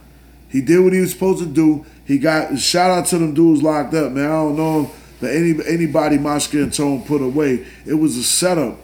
[0.49, 1.85] He did what he was supposed to do.
[2.05, 4.25] He got shout out to them dudes locked up, man.
[4.25, 8.77] I don't know but any anybody my skin tone put away, it was a setup.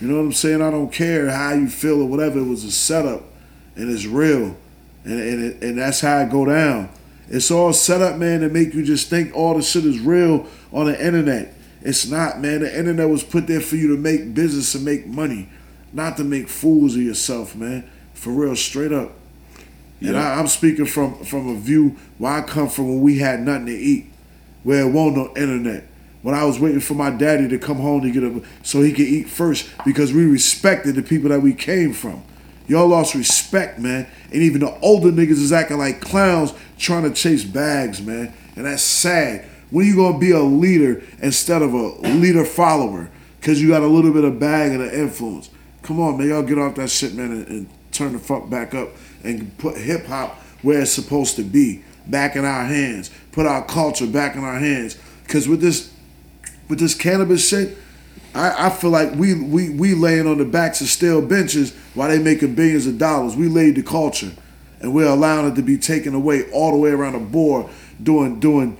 [0.00, 0.60] You know what I'm saying?
[0.60, 2.38] I don't care how you feel or whatever.
[2.38, 3.22] It was a setup,
[3.76, 4.56] and it's real,
[5.04, 6.88] and and, it, and that's how it go down.
[7.28, 10.46] It's all set up, man, to make you just think all the shit is real
[10.72, 11.54] on the internet.
[11.82, 12.60] It's not, man.
[12.60, 15.48] The internet was put there for you to make business and make money,
[15.92, 17.88] not to make fools of yourself, man.
[18.14, 19.12] For real, straight up.
[20.00, 20.34] And Yeah.
[20.34, 23.66] I, I'm speaking from from a view where I come from when we had nothing
[23.66, 24.06] to eat,
[24.62, 25.88] where it wasn't no internet.
[26.22, 28.90] When I was waiting for my daddy to come home to get up so he
[28.92, 32.22] could eat first because we respected the people that we came from.
[32.68, 34.06] Y'all lost respect, man.
[34.32, 38.32] And even the older niggas is acting like clowns trying to chase bags, man.
[38.56, 39.44] And that's sad.
[39.70, 43.10] When you gonna be a leader instead of a leader follower?
[43.42, 45.50] Cause you got a little bit of bag and an influence.
[45.82, 46.28] Come on, man.
[46.28, 48.88] Y'all get off that shit, man, and, and turn the fuck back up
[49.22, 51.84] and put hip hop where it's supposed to be.
[52.08, 53.10] Back in our hands.
[53.32, 54.98] Put our culture back in our hands.
[55.28, 55.92] Cause with this
[56.68, 57.78] with this cannabis shit,
[58.36, 62.08] I, I feel like we, we we laying on the backs of steel benches while
[62.08, 63.34] they making billions of dollars.
[63.34, 64.32] We laid the culture,
[64.80, 67.66] and we're allowing it to be taken away all the way around the board,
[68.02, 68.76] doing doing.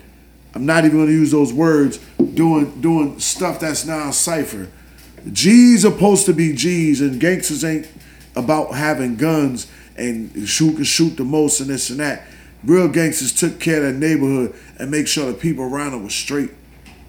[0.55, 1.99] I'm not even going to use those words.
[2.19, 4.69] Doing doing stuff that's non cipher.
[5.33, 7.89] G's are supposed to be G's, and gangsters ain't
[8.37, 12.25] about having guns and shoot can shoot the most and this and that.
[12.63, 16.15] Real gangsters took care of their neighborhood and make sure the people around them was
[16.15, 16.51] straight.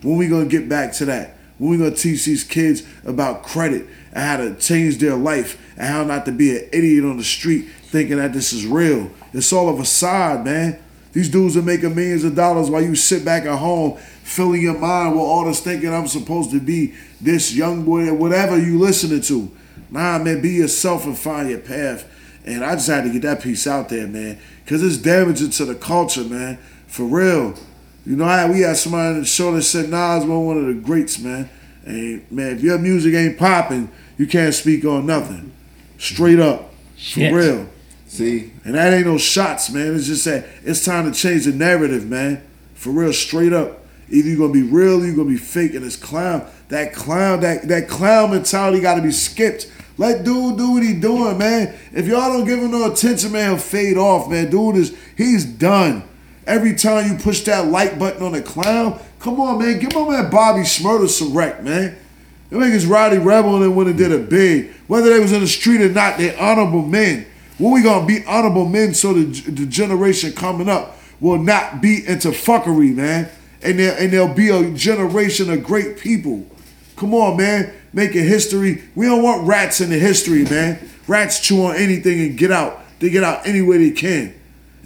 [0.02, 1.37] When we gonna get back to that?
[1.58, 5.88] When we gonna teach these kids about credit and how to change their life and
[5.88, 9.12] how not to be an idiot on the street thinking that this is real?
[9.34, 10.80] It's all of a side, man.
[11.14, 13.98] These dudes are making millions of dollars while you sit back at home
[14.28, 18.14] filling your mind with all this thinking I'm supposed to be this young boy or
[18.14, 19.52] whatever you listening to.
[19.90, 22.06] Nah, man, be yourself and find your path.
[22.46, 25.66] And I just had to get that piece out there, man, because it's damaging to
[25.66, 26.58] the culture, man.
[26.88, 27.56] For real.
[28.08, 30.66] You know how we had somebody on the show that said Nas was one of
[30.68, 31.50] the greats, man.
[31.86, 35.52] And man, if your music ain't popping, you can't speak on nothing.
[35.98, 36.74] Straight up.
[36.96, 37.34] Shit.
[37.34, 37.70] For real.
[38.08, 39.94] See, And that ain't no shots, man.
[39.94, 42.42] It's just that it's time to change the narrative, man.
[42.76, 43.86] For real, straight up.
[44.10, 45.74] Either you're gonna be real or you're gonna be fake.
[45.74, 49.70] And this clown, that clown, that that clown mentality gotta be skipped.
[49.98, 51.76] Let dude do what he doing, man.
[51.92, 54.50] If y'all don't give him no attention, man, he'll fade off, man.
[54.50, 56.08] Dude is he's done.
[56.48, 59.80] Every time you push that like button on a clown, come on, man.
[59.80, 61.98] Give my man Bobby Shmurda some wreck, man.
[62.50, 64.72] Them niggas Rowdy Rebel and when they did a big.
[64.88, 67.28] Whether they was in the street or not, they honorable men.
[67.58, 72.08] When we gonna be honorable men so the, the generation coming up will not be
[72.08, 73.30] into fuckery, man.
[73.62, 76.46] And there and there'll be a generation of great people.
[76.96, 77.74] Come on, man.
[77.92, 78.84] Making history.
[78.96, 80.80] We don't want rats in the history, man.
[81.08, 82.80] Rats chew on anything and get out.
[83.00, 84.34] They get out any way they can.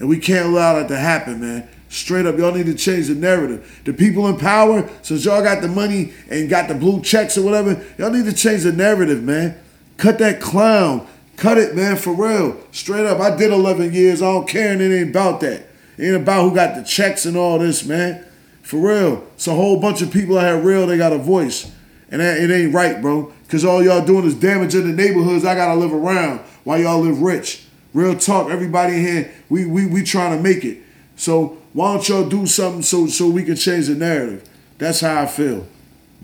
[0.01, 1.69] And we can't allow that to happen, man.
[1.87, 3.81] Straight up, y'all need to change the narrative.
[3.85, 7.43] The people in power, since y'all got the money and got the blue checks or
[7.43, 9.55] whatever, y'all need to change the narrative, man.
[9.97, 11.05] Cut that clown.
[11.37, 12.57] Cut it, man, for real.
[12.71, 13.19] Straight up.
[13.19, 14.23] I did 11 years.
[14.23, 15.67] I don't care, and it ain't about that.
[15.99, 18.25] It ain't about who got the checks and all this, man.
[18.63, 19.23] For real.
[19.35, 21.71] It's a whole bunch of people out here real, they got a voice.
[22.09, 23.31] And that, it ain't right, bro.
[23.43, 27.01] Because all y'all doing is damaging the neighborhoods I got to live around while y'all
[27.01, 27.65] live rich.
[27.93, 28.49] Real talk.
[28.49, 30.79] Everybody in here, we, we, we trying to make it.
[31.15, 34.47] So why don't y'all do something so, so we can change the narrative?
[34.77, 35.67] That's how I feel.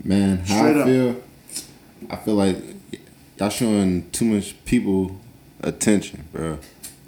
[0.02, 0.86] Man, how Straight I up.
[0.86, 1.22] feel,
[2.10, 2.56] I feel like
[3.38, 5.18] y'all showing too much people
[5.62, 6.58] attention, bro.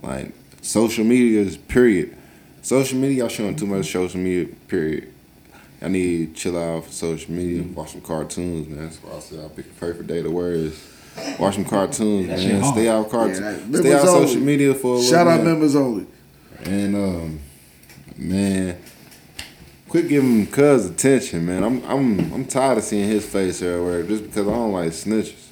[0.02, 0.32] Like
[0.62, 2.16] social media is period.
[2.62, 5.12] Social media, y'all showing too much social media, period.
[5.82, 8.84] I need to chill out for social media, watch some cartoons, man.
[8.84, 10.78] That's why I said I pick a perfect day to wear is
[11.38, 12.72] watch some cartoons, That shit man.
[12.72, 14.26] Stay out cartoons, Yeah, stay out members only.
[14.26, 16.06] social media for a little Shout out members only.
[16.64, 17.40] And um,
[18.16, 18.76] man,
[19.88, 21.62] quit giving cuz attention, man.
[21.64, 25.46] I'm I'm I'm tired of seeing his face everywhere just because I don't like snitches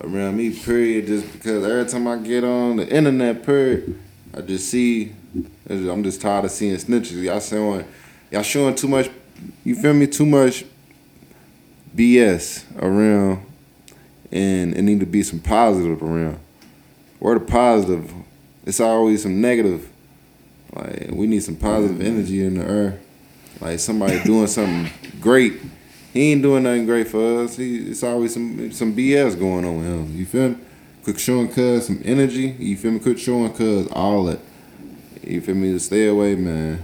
[0.00, 0.50] around me.
[0.50, 1.06] Period.
[1.06, 3.98] Just because every time I get on the internet, period,
[4.36, 5.12] I just see.
[5.68, 7.22] I'm just tired of seeing snitches.
[7.22, 7.84] Y'all showing,
[8.30, 9.08] y'all showing too much.
[9.64, 10.06] You feel me?
[10.06, 10.64] Too much
[11.96, 13.44] BS around,
[14.34, 16.40] and it need to be some positive around.
[17.20, 18.12] Where the positive?
[18.66, 19.88] It's always some negative.
[20.74, 22.06] Like we need some positive mm-hmm.
[22.06, 23.00] energy in the earth.
[23.60, 25.54] Like somebody doing something great.
[26.12, 27.56] He ain't doing nothing great for us.
[27.56, 30.16] He, it's always some some BS going on with him.
[30.16, 30.56] You feel me?
[31.04, 32.56] Quick showing cuz some energy.
[32.58, 32.98] You feel me?
[32.98, 34.40] Quick showing cuz all that.
[35.22, 35.72] You feel me?
[35.72, 36.82] To stay away, man.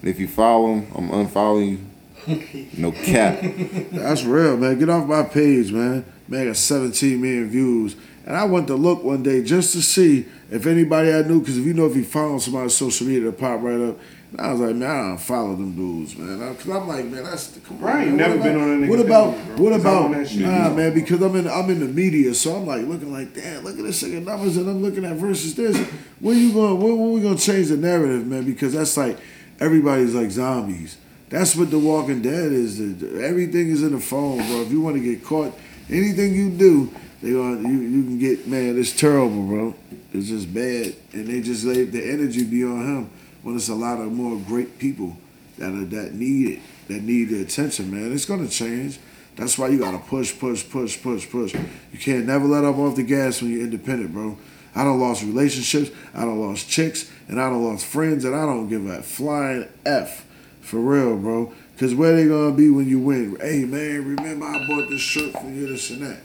[0.00, 2.68] And if you follow him, I'm unfollowing you.
[2.78, 3.42] No cap.
[3.92, 4.78] That's real, man.
[4.78, 6.04] Get off my page, man.
[6.32, 7.94] Man, got 17 million views.
[8.24, 11.58] And I went to look one day just to see if anybody I knew, because
[11.58, 13.98] if you know if you follow somebody on social media, it'll pop right up.
[14.30, 16.54] And I was like, man, I don't follow them dudes, man.
[16.54, 17.82] Because I'm like, man, that's come on.
[17.82, 18.16] Bro, I ain't man.
[18.16, 20.40] never what been about, on a nigga What about bro, what about on that shit.
[20.40, 20.94] nah, man?
[20.94, 23.84] Because I'm in I'm in the media, so I'm like looking like, damn, look at
[23.84, 25.76] this nigga numbers, and I'm looking at versus this.
[26.18, 26.80] When you going?
[26.80, 28.44] When, when we gonna change the narrative, man?
[28.44, 29.18] Because that's like
[29.60, 30.96] everybody's like zombies.
[31.28, 32.80] That's what The Walking Dead is.
[32.80, 34.62] Everything is in the phone, bro.
[34.62, 35.54] If you want to get caught,
[35.92, 36.90] anything you do,
[37.22, 38.78] they gonna you, you can get man.
[38.78, 39.74] It's terrible, bro.
[40.12, 43.10] It's just bad, and they just let the energy be on him
[43.42, 45.16] when it's a lot of more great people
[45.58, 48.12] that are that need it, that need the attention, man.
[48.12, 48.98] It's gonna change.
[49.36, 51.54] That's why you gotta push, push, push, push, push.
[51.54, 54.36] You can't never let up off the gas when you're independent, bro.
[54.74, 58.44] I don't lost relationships, I don't lost chicks, and I don't lost friends, and I
[58.46, 60.24] don't give a flying f
[60.60, 61.52] for real, bro.
[61.78, 63.36] Cause where they gonna be when you win?
[63.40, 66.18] Hey man, remember I bought this shirt for you, this and that.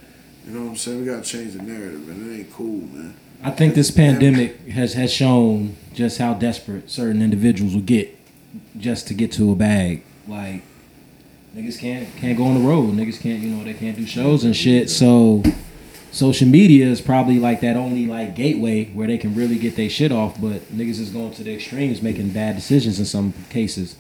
[0.45, 0.99] You know what I'm saying?
[0.99, 2.29] We gotta change the narrative, man.
[2.29, 3.15] It ain't cool, man.
[3.43, 8.17] I think this pandemic has has shown just how desperate certain individuals will get
[8.77, 10.03] just to get to a bag.
[10.27, 10.63] Like
[11.55, 12.93] niggas can't can't go on the road.
[12.93, 14.89] Niggas can't you know they can't do shows and shit.
[14.89, 15.43] So
[16.11, 19.89] social media is probably like that only like gateway where they can really get their
[19.89, 20.39] shit off.
[20.39, 23.95] But niggas is going to the extremes, making bad decisions in some cases.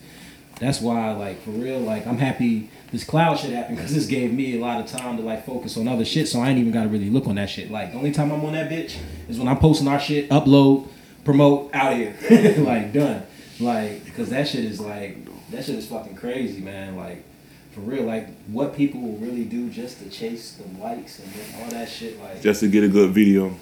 [0.59, 4.33] That's why like for real like I'm happy this cloud shit happened because this gave
[4.33, 6.27] me a lot of time to like focus on other shit.
[6.27, 7.69] So I ain't even got to really look on that shit.
[7.69, 8.97] Like the only time I'm on that bitch
[9.29, 10.87] is when I'm posting our shit, upload,
[11.23, 12.15] promote, out here,
[12.59, 13.23] like done.
[13.59, 15.17] Like because that shit is like
[15.51, 16.95] that shit is fucking crazy, man.
[16.95, 17.23] Like
[17.71, 21.29] for real, like what people will really do just to chase the likes and
[21.61, 22.19] all that shit.
[22.19, 23.53] Like, Just to get a good video.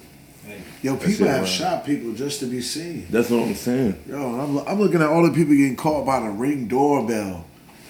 [0.48, 1.48] Like Yo, people shit have wild.
[1.48, 3.06] shot people just to be seen.
[3.10, 4.02] That's what I'm saying.
[4.08, 7.44] Yo, I'm, I'm looking at all the people getting caught by the ring doorbell.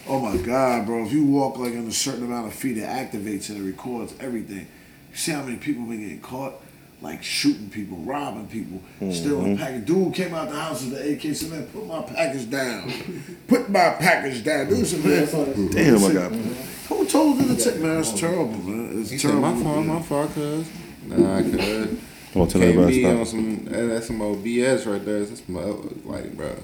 [0.09, 1.05] Oh my God, bro.
[1.05, 4.15] If you walk like in a certain amount of feet, it activates and it records
[4.21, 4.67] everything.
[5.11, 6.55] You see how many people been getting caught?
[7.03, 8.81] Like shooting people, robbing people,
[9.13, 9.63] stealing mm-hmm.
[9.63, 9.85] package.
[9.85, 12.91] Dude came out the house with the AK, said, man, put my package down.
[13.49, 14.69] put my package down.
[14.69, 16.33] Dude said, man, Damn, I got.
[16.33, 17.99] who told you to take, man?
[18.01, 19.01] It's terrible, man.
[19.01, 19.53] It's He said, terrible.
[19.53, 20.69] my fault, my fault, cuz.
[21.07, 21.99] Nah, cuz.
[22.37, 25.25] I'll tell everybody be on some, that's some old BS right there.
[25.25, 25.55] That's some,
[26.05, 26.55] like, bro.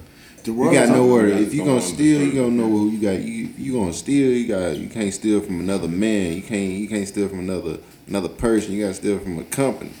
[0.43, 1.27] The You got is nowhere.
[1.27, 3.21] If you gonna steal, you gonna know who you got.
[3.21, 4.75] You you gonna steal, you got.
[4.75, 6.33] You can't steal from another man.
[6.33, 8.73] You can't you can't steal from another another person.
[8.73, 9.91] You gotta steal from a company.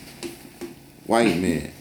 [1.05, 1.71] White man,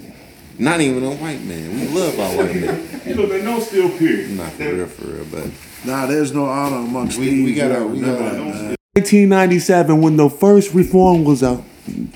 [0.59, 1.75] not even a white man.
[1.81, 2.89] We love our white men.
[3.07, 4.31] You know, they know still period.
[4.31, 5.25] Not for real, for real.
[5.31, 5.51] But
[5.85, 10.73] Nah, there's no honor amongst We- we gotta- You we gotta- 1997, when the first
[10.73, 11.65] reform was out.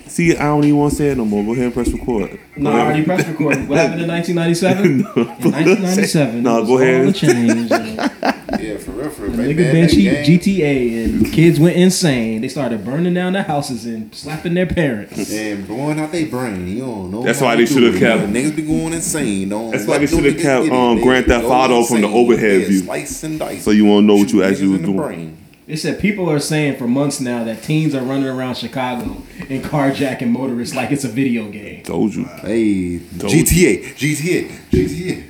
[0.07, 1.45] See, I don't even want to say it no more.
[1.45, 2.39] Go ahead and press record.
[2.57, 3.69] no, I already pressed record.
[3.69, 4.85] What happened in 1997?
[4.85, 7.03] in 1997, No, it go ahead.
[7.03, 7.77] all a change, you
[8.69, 9.33] yeah, for real, for real.
[9.33, 12.43] The nigga then, bench GTA and kids went insane.
[12.43, 15.31] They started burning down their houses and slapping their parents.
[15.37, 16.69] And blowing out their brain.
[16.69, 17.23] You don't know.
[17.25, 17.99] That's why they do shoulda it.
[17.99, 19.49] kept- Niggas be going insane.
[19.49, 20.73] Don't That's why they shoulda kept, get it.
[20.73, 22.79] um, They Grand Theft Auto from the overhead Yeah, view.
[22.85, 23.65] Slice and dice.
[23.65, 25.39] So you won't know what you actually niggas was in the doing.
[25.67, 25.75] Brain.
[25.75, 29.63] It said people are saying for months now that teens are running around Chicago and
[29.65, 31.83] carjacking motorists like it's a video game.
[31.83, 32.25] Told you.
[32.25, 35.25] Hey, Told GTA, GTA, GTA.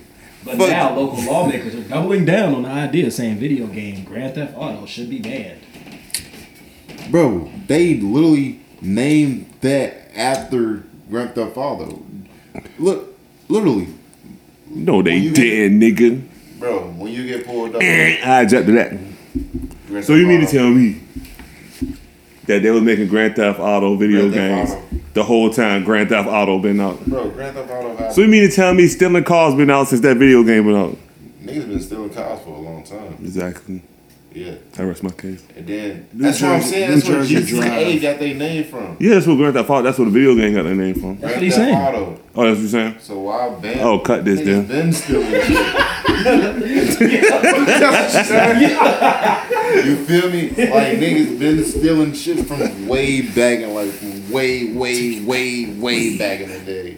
[0.44, 0.68] But Fuck.
[0.70, 4.86] now local lawmakers are doubling down on the idea, saying video game Grand Theft Auto
[4.86, 5.58] should be banned.
[7.10, 12.00] Bro, they literally named that after Grand Theft Auto.
[12.78, 13.16] Look,
[13.48, 13.88] literally,
[14.68, 16.22] No, they didn't, nigga.
[16.60, 16.90] bro.
[16.92, 18.92] When you get pulled up, eh, I object to that.
[19.88, 21.00] Grand So you mean to Auto- tell me
[22.46, 25.04] that they was making Grand Theft Auto video Grand Theft games Auto.
[25.14, 27.04] the whole time Grand Theft Auto been out?
[27.06, 27.28] bro?
[27.30, 27.96] Grand Theft Auto.
[27.96, 30.64] Had, So you mean to tell me stealing cars been out since that video game
[30.66, 30.96] been out?
[31.42, 33.16] niggas been stealing cars for a long time.
[33.20, 33.82] Exactly.
[34.36, 35.42] Yeah, I rest my case.
[35.56, 36.90] and then New that's what I'm saying.
[36.90, 38.02] New That's where Jersey GTA Drive.
[38.02, 38.96] got their name from.
[39.00, 39.82] Yeah, that's what Grand Theft Auto.
[39.82, 41.16] That's what the video game got their name from.
[41.18, 41.74] That's what he's saying.
[41.74, 42.20] Auto.
[42.34, 42.96] Oh, that's what you're saying.
[43.00, 43.80] So why ban?
[43.80, 44.66] Oh, cut this Niggas then.
[44.66, 47.06] been stealing shit.
[49.86, 50.50] You feel me?
[50.50, 56.18] Like niggas been stealing shit from way back in like from way, way, way, way
[56.18, 56.96] back in the day.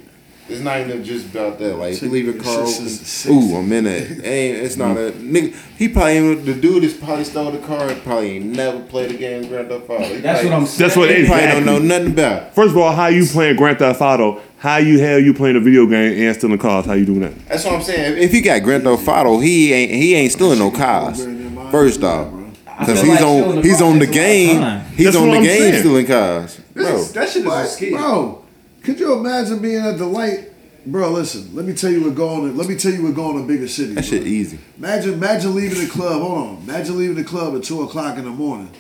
[0.49, 1.76] It's not even just about that.
[1.76, 2.86] Like if you leave your car open,
[3.28, 4.24] Ooh, I'm in it.
[4.24, 5.30] Ain't it's not a mm.
[5.30, 5.57] nigga.
[5.76, 7.94] He probably ain't, the dude that's probably stole the car.
[7.96, 10.05] Probably ain't never played a game Grand Theft Auto.
[10.05, 10.88] He That's probably- what I'm saying.
[10.88, 11.64] That's what He probably exactly.
[11.64, 12.55] don't know nothing about.
[12.55, 14.40] First of all, how you playing Grand Theft Auto?
[14.59, 16.86] How you hell you playing a video game and stealing cars?
[16.86, 17.46] How you doing that?
[17.46, 18.18] That's what I'm saying.
[18.18, 21.24] If he got Grand Theft Auto, he ain't he ain't stealing no cars.
[21.70, 22.32] First off,
[22.78, 24.94] because he's like on he's on the takes a lot of game.
[24.96, 25.80] He's That's on the I'm game saying.
[25.80, 27.05] stealing cars, bro.
[27.05, 27.90] That shit is a ski.
[27.90, 28.44] Bro,
[28.89, 30.51] could you imagine being at the light?
[30.86, 31.55] Bro, listen.
[31.55, 32.51] Let me tell you what going.
[32.51, 33.97] To, Let me tell you what going to bigger cities.
[33.97, 34.30] That shit bro.
[34.30, 34.59] easy.
[34.78, 36.22] Imagine, imagine leaving the club.
[36.22, 36.57] Hold on.
[36.62, 38.70] Imagine leaving the club at two o'clock in the morning,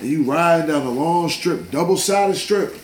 [0.00, 2.74] and you riding down a long strip, double sided strip,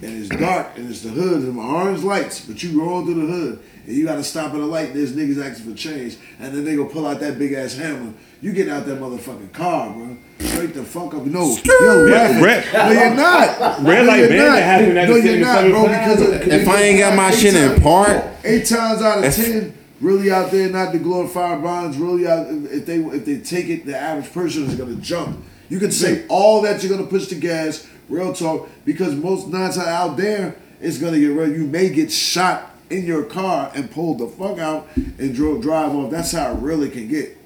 [0.00, 3.26] and it's dark and it's the hood and my orange lights, but you rolling through
[3.26, 4.92] the hood and you got to stop at a light.
[4.94, 8.12] There's niggas asking for change, and then they go pull out that big ass hammer.
[8.42, 10.16] You get out that motherfucking car, bro.
[10.40, 11.24] Straight the fuck up.
[11.24, 12.42] No, you're laughing.
[12.42, 13.82] red- No, you're not.
[13.82, 15.82] Red no, light you're that happened at No, the you're not, bro.
[15.84, 19.18] Because of, If I ain't got my eight shit in times- park, Eight times out
[19.18, 21.96] of If- ten, really out there not to glorify bonds.
[21.96, 25.42] Really out if they if they take it, the average person is gonna jump.
[25.68, 29.70] You can say all that you're gonna push the gas, real talk, because most nine
[29.72, 31.50] times out there it's gonna get real.
[31.50, 35.94] You may get shot in your car and pulled the fuck out and drove drive
[35.94, 36.10] off.
[36.10, 37.36] That's how it really can get.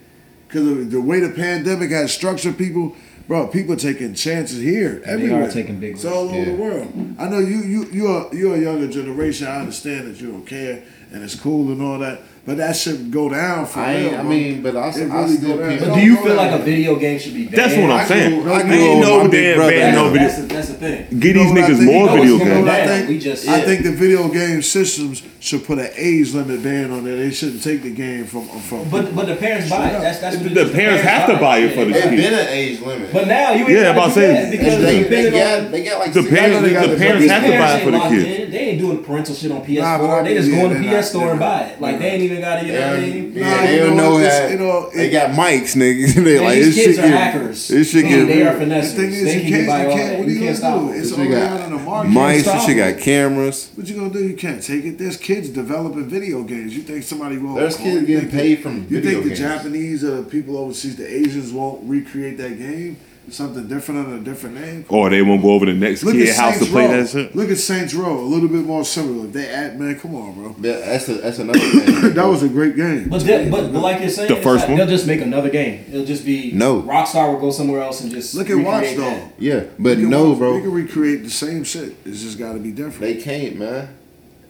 [0.47, 2.97] Because the way the pandemic has structured people,
[3.29, 5.45] bro, people taking chances here, They everywhere.
[5.49, 7.15] are taking big It's all over the world.
[7.19, 9.47] I know you you you're you're a younger generation.
[9.47, 10.83] I understand that you don't care
[11.13, 14.15] and it's cool and all that, but that should go down for I, real.
[14.19, 15.89] I mean, but I, It I really still go people.
[15.89, 17.57] But do you feel like a video game should be banned?
[17.59, 18.43] That's what I'm I saying.
[18.43, 19.71] grew- I I grew ain't up no big damn brother.
[19.73, 20.29] ban no That's, video.
[20.29, 21.21] that's, the, that's the thing.
[21.21, 22.69] Get You know these niggas more You video games.
[22.69, 26.63] I think, we just- I think the video game systems should put an age limit
[26.63, 27.17] ban on it.
[27.17, 28.89] They shouldn't take the game from from.
[28.91, 30.01] But but the parents buy it.
[30.01, 32.11] That's that's what it The parents have to buy it for the It's shit.
[32.11, 33.11] been an age limit.
[33.13, 36.13] But now you Yeah, about do saying- because they, it's they, got, they got like
[36.13, 38.51] The parents, the the- parents have to buy it ain't for the locked kids.
[38.51, 39.81] They ain't doing parental shit on PS4.
[39.83, 41.81] Nah, but I they just go yeah, to the PS store and buy it.
[41.81, 43.33] Like they ain't even got to, you know what I mean?
[43.33, 46.15] Yeah, Nah, they don't know, know it's just, how you know, they got mics, niggas.
[46.25, 47.69] they like these this kids shit are get hackers.
[47.69, 48.95] this shit Man, get they are The finessers.
[48.97, 50.09] thing is, they you can can't, get by you all can't.
[50.11, 50.19] that.
[50.19, 50.99] What are You you can't gonna do?
[50.99, 52.11] It's This already shit got on the market.
[52.13, 52.41] mics.
[52.43, 53.71] stop This shit got cameras.
[53.75, 54.29] What you gonna do?
[54.29, 54.99] You can't take it.
[54.99, 56.77] There's kids developing video games.
[56.77, 57.57] You think somebody won't?
[57.59, 59.35] There's call- kids you getting think paid the- from You think the.
[59.35, 62.97] Japanese or the people overseas, the Asians, won't recreate that game?
[63.29, 64.85] Something different under a different name.
[64.89, 67.01] Or they won't go over the next Look kid at house to play Row.
[67.03, 67.37] that shit.
[67.37, 68.19] Look at Saints Row.
[68.19, 69.29] A little bit more similar.
[69.29, 70.57] They add man, come on, bro.
[70.61, 72.15] Yeah, that's a, that's another thing.
[72.15, 73.09] that was a great game.
[73.09, 74.79] But, they, but, but like you're saying, The first like one?
[74.79, 75.85] they'll just make another game.
[75.89, 76.83] It'll just be No.
[76.83, 79.31] Rockstar will go somewhere else and just Look at recreate Watchdog.
[79.39, 81.95] yeah, but no, watch- bro, You can recreate the same shit.
[82.05, 83.01] It's just got to be different.
[83.01, 83.97] they can't, man.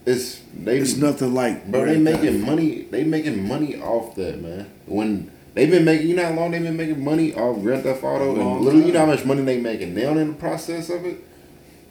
[0.07, 0.79] It's they.
[0.79, 1.67] it's nothing like.
[1.69, 2.81] Bro, they Grand making money.
[2.89, 4.67] They making money off that, man.
[4.87, 8.03] When they've been making, you know how long they've been making money off Grand Theft
[8.03, 11.05] Auto, and literally, you know how much money they making now in the process of
[11.05, 11.23] it.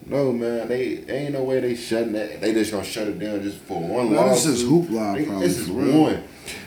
[0.06, 2.40] No, man, they ain't no way they shutting that.
[2.40, 5.46] They just gonna shut it down just for one No, this is hoopla, They- probably,
[5.46, 6.22] This is one.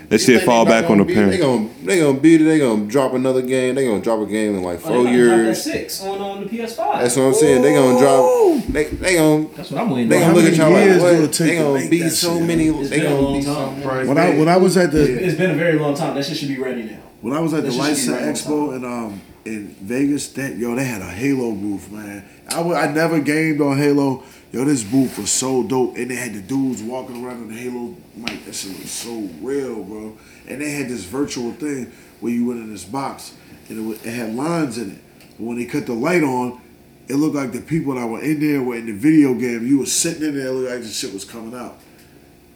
[0.09, 1.38] That You shit think fall back on the beat- parents.
[1.38, 2.43] They gonna they gonna beat it.
[2.43, 3.75] They gonna drop another game.
[3.75, 5.63] They gonna drop a game in like Oh, four they might drop that years.
[5.63, 6.99] six on, on the PS5.
[7.01, 7.61] That's what I'm saying.
[7.61, 8.63] They gonna drop.
[8.69, 11.07] They they gonna That's what I'm waiting they gonna look at y'all like years do
[11.07, 11.34] it what?
[11.34, 12.47] They gonna make be so shit?
[12.47, 12.67] many.
[12.67, 14.07] It's They been gonna long be so many.
[14.07, 16.15] When I when I was at the It's been a very long time.
[16.15, 16.97] That shit should be ready now.
[17.21, 19.21] When I was at the That shit should be License right on Expo in um
[19.45, 22.23] in Vegas, that yo, they had a Halo booth, man.
[22.49, 24.23] I wa- I never gamed on Halo.
[24.53, 27.55] Yo, this booth was so dope, and they had the dudes walking around on the
[27.55, 28.45] Halo mic.
[28.45, 30.15] That shit was so real, bro.
[30.47, 33.34] And they had this virtual thing where you went in this box,
[33.67, 34.99] and it, was, it had lines in it.
[35.39, 36.61] But when they cut the light on,
[37.07, 39.65] it looked like the people that were in there were in the video game.
[39.65, 41.80] You were sitting in there, it looked like the shit was coming out.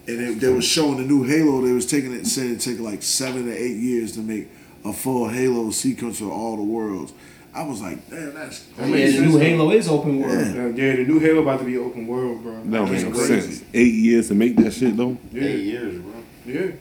[0.05, 1.65] And they, they was showing the new Halo.
[1.65, 4.49] They was taking it saying it take like seven to eight years to make
[4.85, 7.11] a full Halo sequence of all the worlds.
[7.57, 10.34] I was like, damn, that's Yeah, the new Halo is open world.
[10.34, 10.53] Yeah.
[10.53, 12.53] Yeah, yeah, the new Halo about to be open world, bro.
[12.53, 13.41] That don't no Crazy.
[13.41, 13.63] sense.
[13.73, 15.17] Eight years to make that shit though.
[15.31, 16.13] Yeah, Eight years, bro.
[16.45, 16.71] yeah.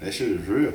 [0.00, 0.74] That shit is real.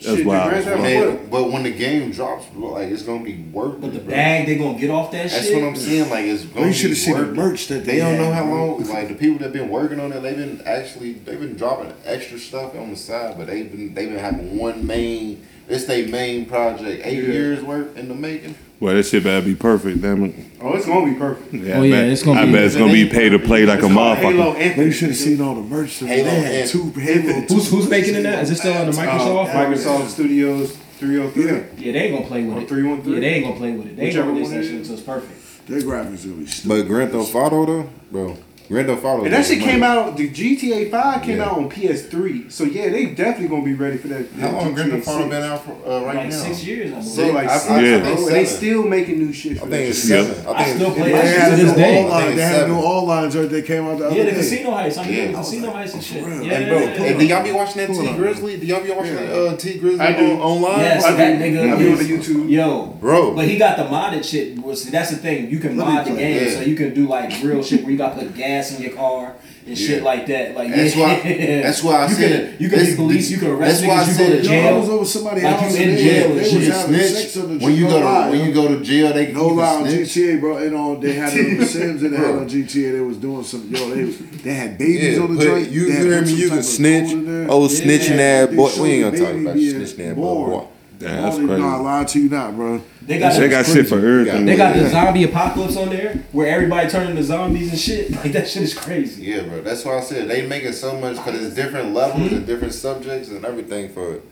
[0.00, 0.52] That's Shit, wild.
[0.52, 3.92] the Grand Man, but when the game drops, bro, like it's gonna be worth But
[3.92, 4.14] the it, bro.
[4.14, 5.32] bag they gonna get off that shit.
[5.32, 5.62] That's shit.
[5.62, 6.10] what I'm saying.
[6.10, 7.34] Like it's gonna you be should have seen the worth it.
[7.36, 8.66] merch that They they don't know had, how bro.
[8.76, 8.84] long.
[8.88, 12.38] Like the people that been working on it, they've been actually they've been dropping extra
[12.38, 15.46] stuff on the side, but they've been they've been having one main.
[15.68, 17.02] It's their main project.
[17.04, 17.32] Eight Yeah.
[17.32, 18.54] years worth in the making.
[18.80, 20.34] Well, that shit better be perfect, damn it.
[20.60, 21.54] Oh, it's gonna be perfect.
[21.54, 23.38] Yeah, Oh, I yeah, bet, it's gonna I be- bet it's gonna be pay to
[23.38, 24.60] play like a It's called Halo motherfucker.
[24.60, 24.86] Infinite.
[24.86, 25.98] You should have seen all the merch.
[26.00, 27.32] That Halo they had and- two Halo.
[27.48, 28.40] Who's who's making it now?
[28.40, 29.48] Is it still under Microsoft?
[29.48, 31.44] Uh, Microsoft Studios 303.
[31.46, 31.60] Yeah.
[31.78, 32.68] Yeah, they ain't gonna play with it.
[32.68, 33.14] 313?
[33.14, 33.96] Yeah, they ain't gonna play with it.
[33.96, 34.80] They ain't Whichever gonna release one that it shit is.
[34.90, 35.66] until it's perfect.
[35.68, 36.68] Their graphics gonna be stupid.
[36.68, 38.36] But Grand Theft Auto though, bro.
[38.68, 39.24] Grand Theft Auto.
[39.24, 40.16] And that shit came out.
[40.16, 41.44] The GTA 5 came Yeah.
[41.44, 42.50] out on PS3.
[42.50, 44.26] So yeah, they definitely gonna be ready for that.
[44.40, 46.36] How that long Grand Theft Auto been out for uh, right like now?
[46.36, 47.08] six years, I believe.
[47.12, 47.96] So like I- six, I- Yeah.
[47.98, 49.58] I think they still making new shit.
[49.58, 50.46] I think it's seven.
[50.46, 52.02] I I think still it's, play They that had this new day.
[52.02, 52.36] all line.
[52.36, 54.36] They had new all lines that they came out the other Yeah, the day.
[54.38, 54.98] casino heist.
[54.98, 55.26] I'm Yeah.
[55.26, 56.24] the I was casino like, heist and shit.
[56.24, 56.42] real?
[56.42, 58.12] Yeah, And bro, yeah, and do y'all be watching that T.
[58.16, 58.56] Grizzly?
[58.56, 60.32] Do y'all be watching that uh, T Grizzly I do.
[60.40, 60.78] online?
[60.80, 62.50] Yes, I that nigga I be on the YouTube.
[62.50, 63.34] Yo, Bro.
[63.34, 64.56] But he got the modded shit.
[64.90, 65.50] That's the thing.
[65.50, 68.14] You can mod the game, so you can do like real shit where you got
[68.18, 69.34] to put gas in your car
[69.66, 70.54] and shit like that.
[70.54, 71.02] Like That's yeah.
[71.02, 73.30] why- that's why I you said- Can, you can be police.
[73.30, 74.08] You can arrest that's why I niggas.
[74.08, 76.66] You go said- to was over somebody's Like house you in jail and they was
[76.68, 77.62] having Snitch.
[77.62, 78.30] When you go line.
[78.32, 79.84] to when you go to jail, they No you lie on.
[79.86, 80.56] GTA, bro.
[80.58, 82.92] And on they had on the Sims and they had on GTA.
[82.92, 83.68] They was doing some.
[83.74, 85.70] Yo, they was, they had babies Yeah, on the joint.
[85.70, 86.26] you, They hear me?
[86.26, 87.04] some You can snitch.
[87.04, 87.50] code in there.
[87.50, 88.82] Oh, snitching ass boy.
[88.82, 90.66] We ain't gonna talk about snitching ass boy.
[90.98, 91.62] Damn, that's they- crazy.
[91.62, 92.82] Nah, lie to you not, bro.
[93.06, 94.46] They got They got shit for everything.
[94.46, 98.10] They got the zombie apocalypse on there where everybody turning into zombies and shit.
[98.24, 99.24] Like that shit is crazy.
[99.24, 99.60] Yeah, bro.
[99.60, 102.46] That's why I said they making so much because it's different levels and hmm?
[102.46, 104.22] different subjects and everything for it.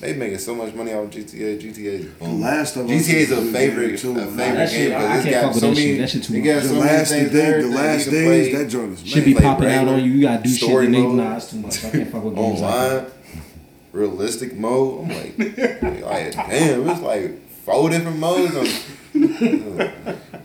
[0.00, 1.60] They making so much money off GTA.
[1.60, 4.88] GTA is The last of GTA is is a favorite, too, a favorite That shit,
[4.88, 5.86] game I- I because it's can't got fuck with so that shit.
[5.86, 5.98] many.
[5.98, 6.44] That shit too much.
[6.44, 7.30] got The so last things.
[7.32, 9.88] the day, the last You days, play that joint is Should be play popping out
[9.88, 10.10] on you.
[10.12, 11.14] You gotta do shit story and mode.
[11.16, 11.84] nah, it's too much.
[11.84, 12.96] I can't fuck with games like that.
[12.98, 13.12] online,
[13.92, 15.02] realistic mode.
[15.04, 17.30] I'm like, like damn, it's like
[17.72, 18.56] four different modes.
[18.56, 18.66] On,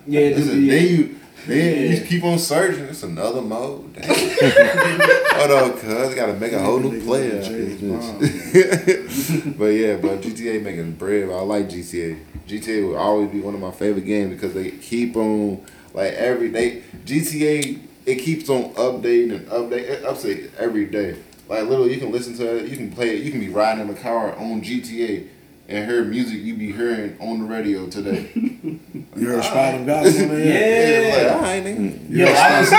[0.08, 0.72] Yeah, It's a, yeah.
[0.74, 1.16] then you
[1.48, 1.58] then
[1.92, 2.00] Yeah.
[2.00, 2.86] you keep on searching.
[2.86, 3.94] It's another mode.
[3.94, 4.06] Damn.
[5.36, 7.42] Hold on, cuz gotta make a whole new player.
[7.42, 11.30] this but yeah, but GTA making bread.
[11.30, 12.18] I like GTA.
[12.48, 15.62] GTA will always be one of my favorite games because they keep on
[15.94, 16.84] like every day.
[17.06, 21.16] GTA it keeps on updating and update it updates every day.
[21.50, 22.70] Like literally, you can listen to it.
[22.70, 23.24] You can play it.
[23.24, 25.26] You can be riding in the car on GTA
[25.68, 28.32] and hear music you be hearing on the radio today.
[29.16, 29.44] You heard ah.
[29.44, 30.40] Spider God on there?
[30.40, 31.08] Yeah.
[31.08, 31.98] Yeah, like, all right, nigga.
[31.98, 32.16] Hmm.
[32.16, 32.78] Yo, I was, yo,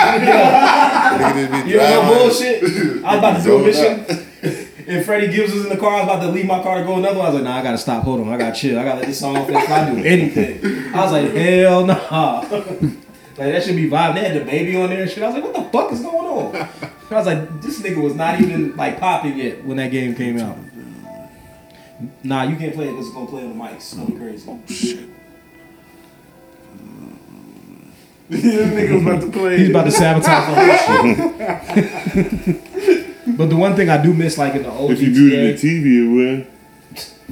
[1.18, 2.18] Nigga you know driving.
[2.18, 3.04] bullshit.
[3.04, 4.22] I was about to do a mission.
[4.88, 5.94] And Freddie Gibbs was in the car.
[5.94, 7.26] I was about to leave my car to go another one.
[7.26, 8.04] I was like, nah, I gotta stop.
[8.04, 8.28] Hold on.
[8.28, 8.78] I gotta chill.
[8.78, 9.64] I gotta let this song finish.
[9.64, 10.94] If I do anything.
[10.94, 12.38] I was like, hell nah.
[12.48, 14.14] like, that should be vibing.
[14.14, 15.24] They had the baby on there and shit.
[15.24, 16.68] I was like, what the fuck is going on?
[17.10, 20.38] I was like, this nigga was not even like popping yet when that game came
[20.38, 20.56] out.
[22.22, 23.76] Nah, you can't play it because it's gonna play on the mics.
[23.76, 24.46] It's gonna be crazy.
[28.28, 29.58] this nigga was about to play.
[29.58, 30.76] He's about to sabotage the whole
[32.14, 32.26] shit.
[33.38, 35.56] but the one thing I do miss, like in the old If you do it
[35.56, 36.44] GTA, the TV, it will.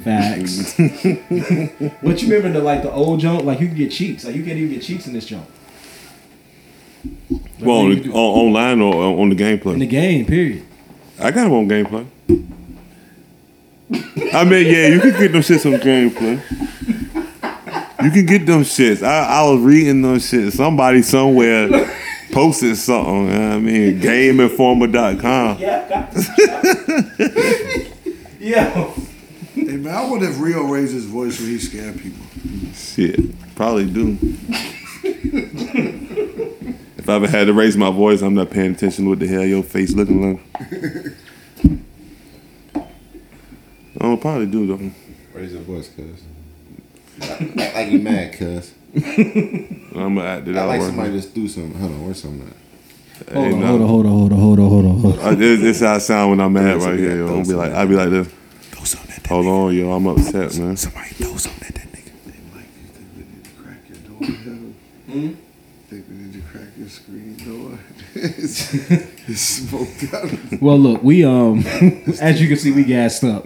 [0.03, 0.75] facts.
[2.03, 4.43] but you remember the like the old junk, like you can get cheeks, like you
[4.43, 5.45] can't even get cheeks in this junk.
[7.59, 9.73] Well, on, you the, do- on, online or on on the gameplay.
[9.73, 10.63] in the game, period.
[11.19, 12.05] I got them on gameplay.
[14.33, 16.41] I mean, yeah, you can get them shits on gameplay.
[18.03, 19.03] You can get them shits.
[19.03, 20.53] I, I was reading those shit.
[20.53, 21.69] Somebody somewhere
[22.31, 23.27] posted something.
[23.27, 25.59] You know what I mean, GameInformer.com.
[25.59, 26.29] Yeah, I got this.
[28.39, 28.93] Yo,
[29.55, 32.25] Hey man, I wonder if Rio raised his voice when he scared people.
[32.73, 33.19] Shit,
[33.55, 34.17] probably do.
[36.97, 39.27] if I ever had to raise my voice, I'm not paying attention to what the
[39.27, 41.13] hell your face looking like.
[44.01, 44.91] I'll probably do though.
[45.33, 46.23] Raise your voice, cuz.
[47.21, 48.73] Act like you mad, cuz.
[48.95, 50.67] I'm gonna act it I out.
[50.67, 51.15] like right somebody now.
[51.17, 51.79] just do something.
[51.79, 53.33] Hold on, where's something at?
[53.33, 53.67] hold Hey, on, nah.
[53.67, 55.39] hold on, hold on, hold on, hold on, hold on, hold on.
[55.39, 57.27] This, this how I sound when I'm mad right here, yo.
[57.37, 57.71] I'll be like.
[57.73, 58.27] I'll be like this.
[58.71, 59.91] Throw something at that Hold on, yo.
[59.91, 60.77] I'm upset, man.
[60.77, 62.11] Somebody throw something at that nigga.
[62.53, 64.73] Mike, you think we need to crack your door?
[65.07, 65.33] Hmm?
[65.87, 67.77] Think we need to crack your screen door?
[68.15, 68.73] it's,
[69.29, 70.59] it's smoked out.
[70.59, 71.59] Well, look, we um,
[72.21, 73.45] as you can see, we gassed up.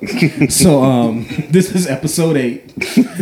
[0.50, 2.72] So um, this is episode eight.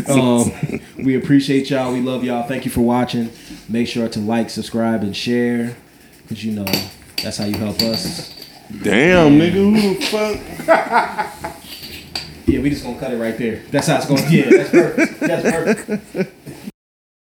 [0.07, 0.52] Um,
[0.98, 1.94] we appreciate y'all.
[1.94, 2.48] We love y'all.
[2.48, 3.31] Thank you for watching.
[3.68, 5.76] Make sure to like, subscribe, and share,
[6.30, 6.65] cause you know
[7.23, 8.35] that's how you help us.
[8.84, 9.53] Damn, nigga.
[9.53, 11.64] Who the fuck?
[12.45, 13.64] Yeah, we just gonna cut it right there.
[13.72, 14.30] That's how it's gonna.
[14.30, 15.19] Yeah, that's perfect.
[15.22, 16.66] That's perfect.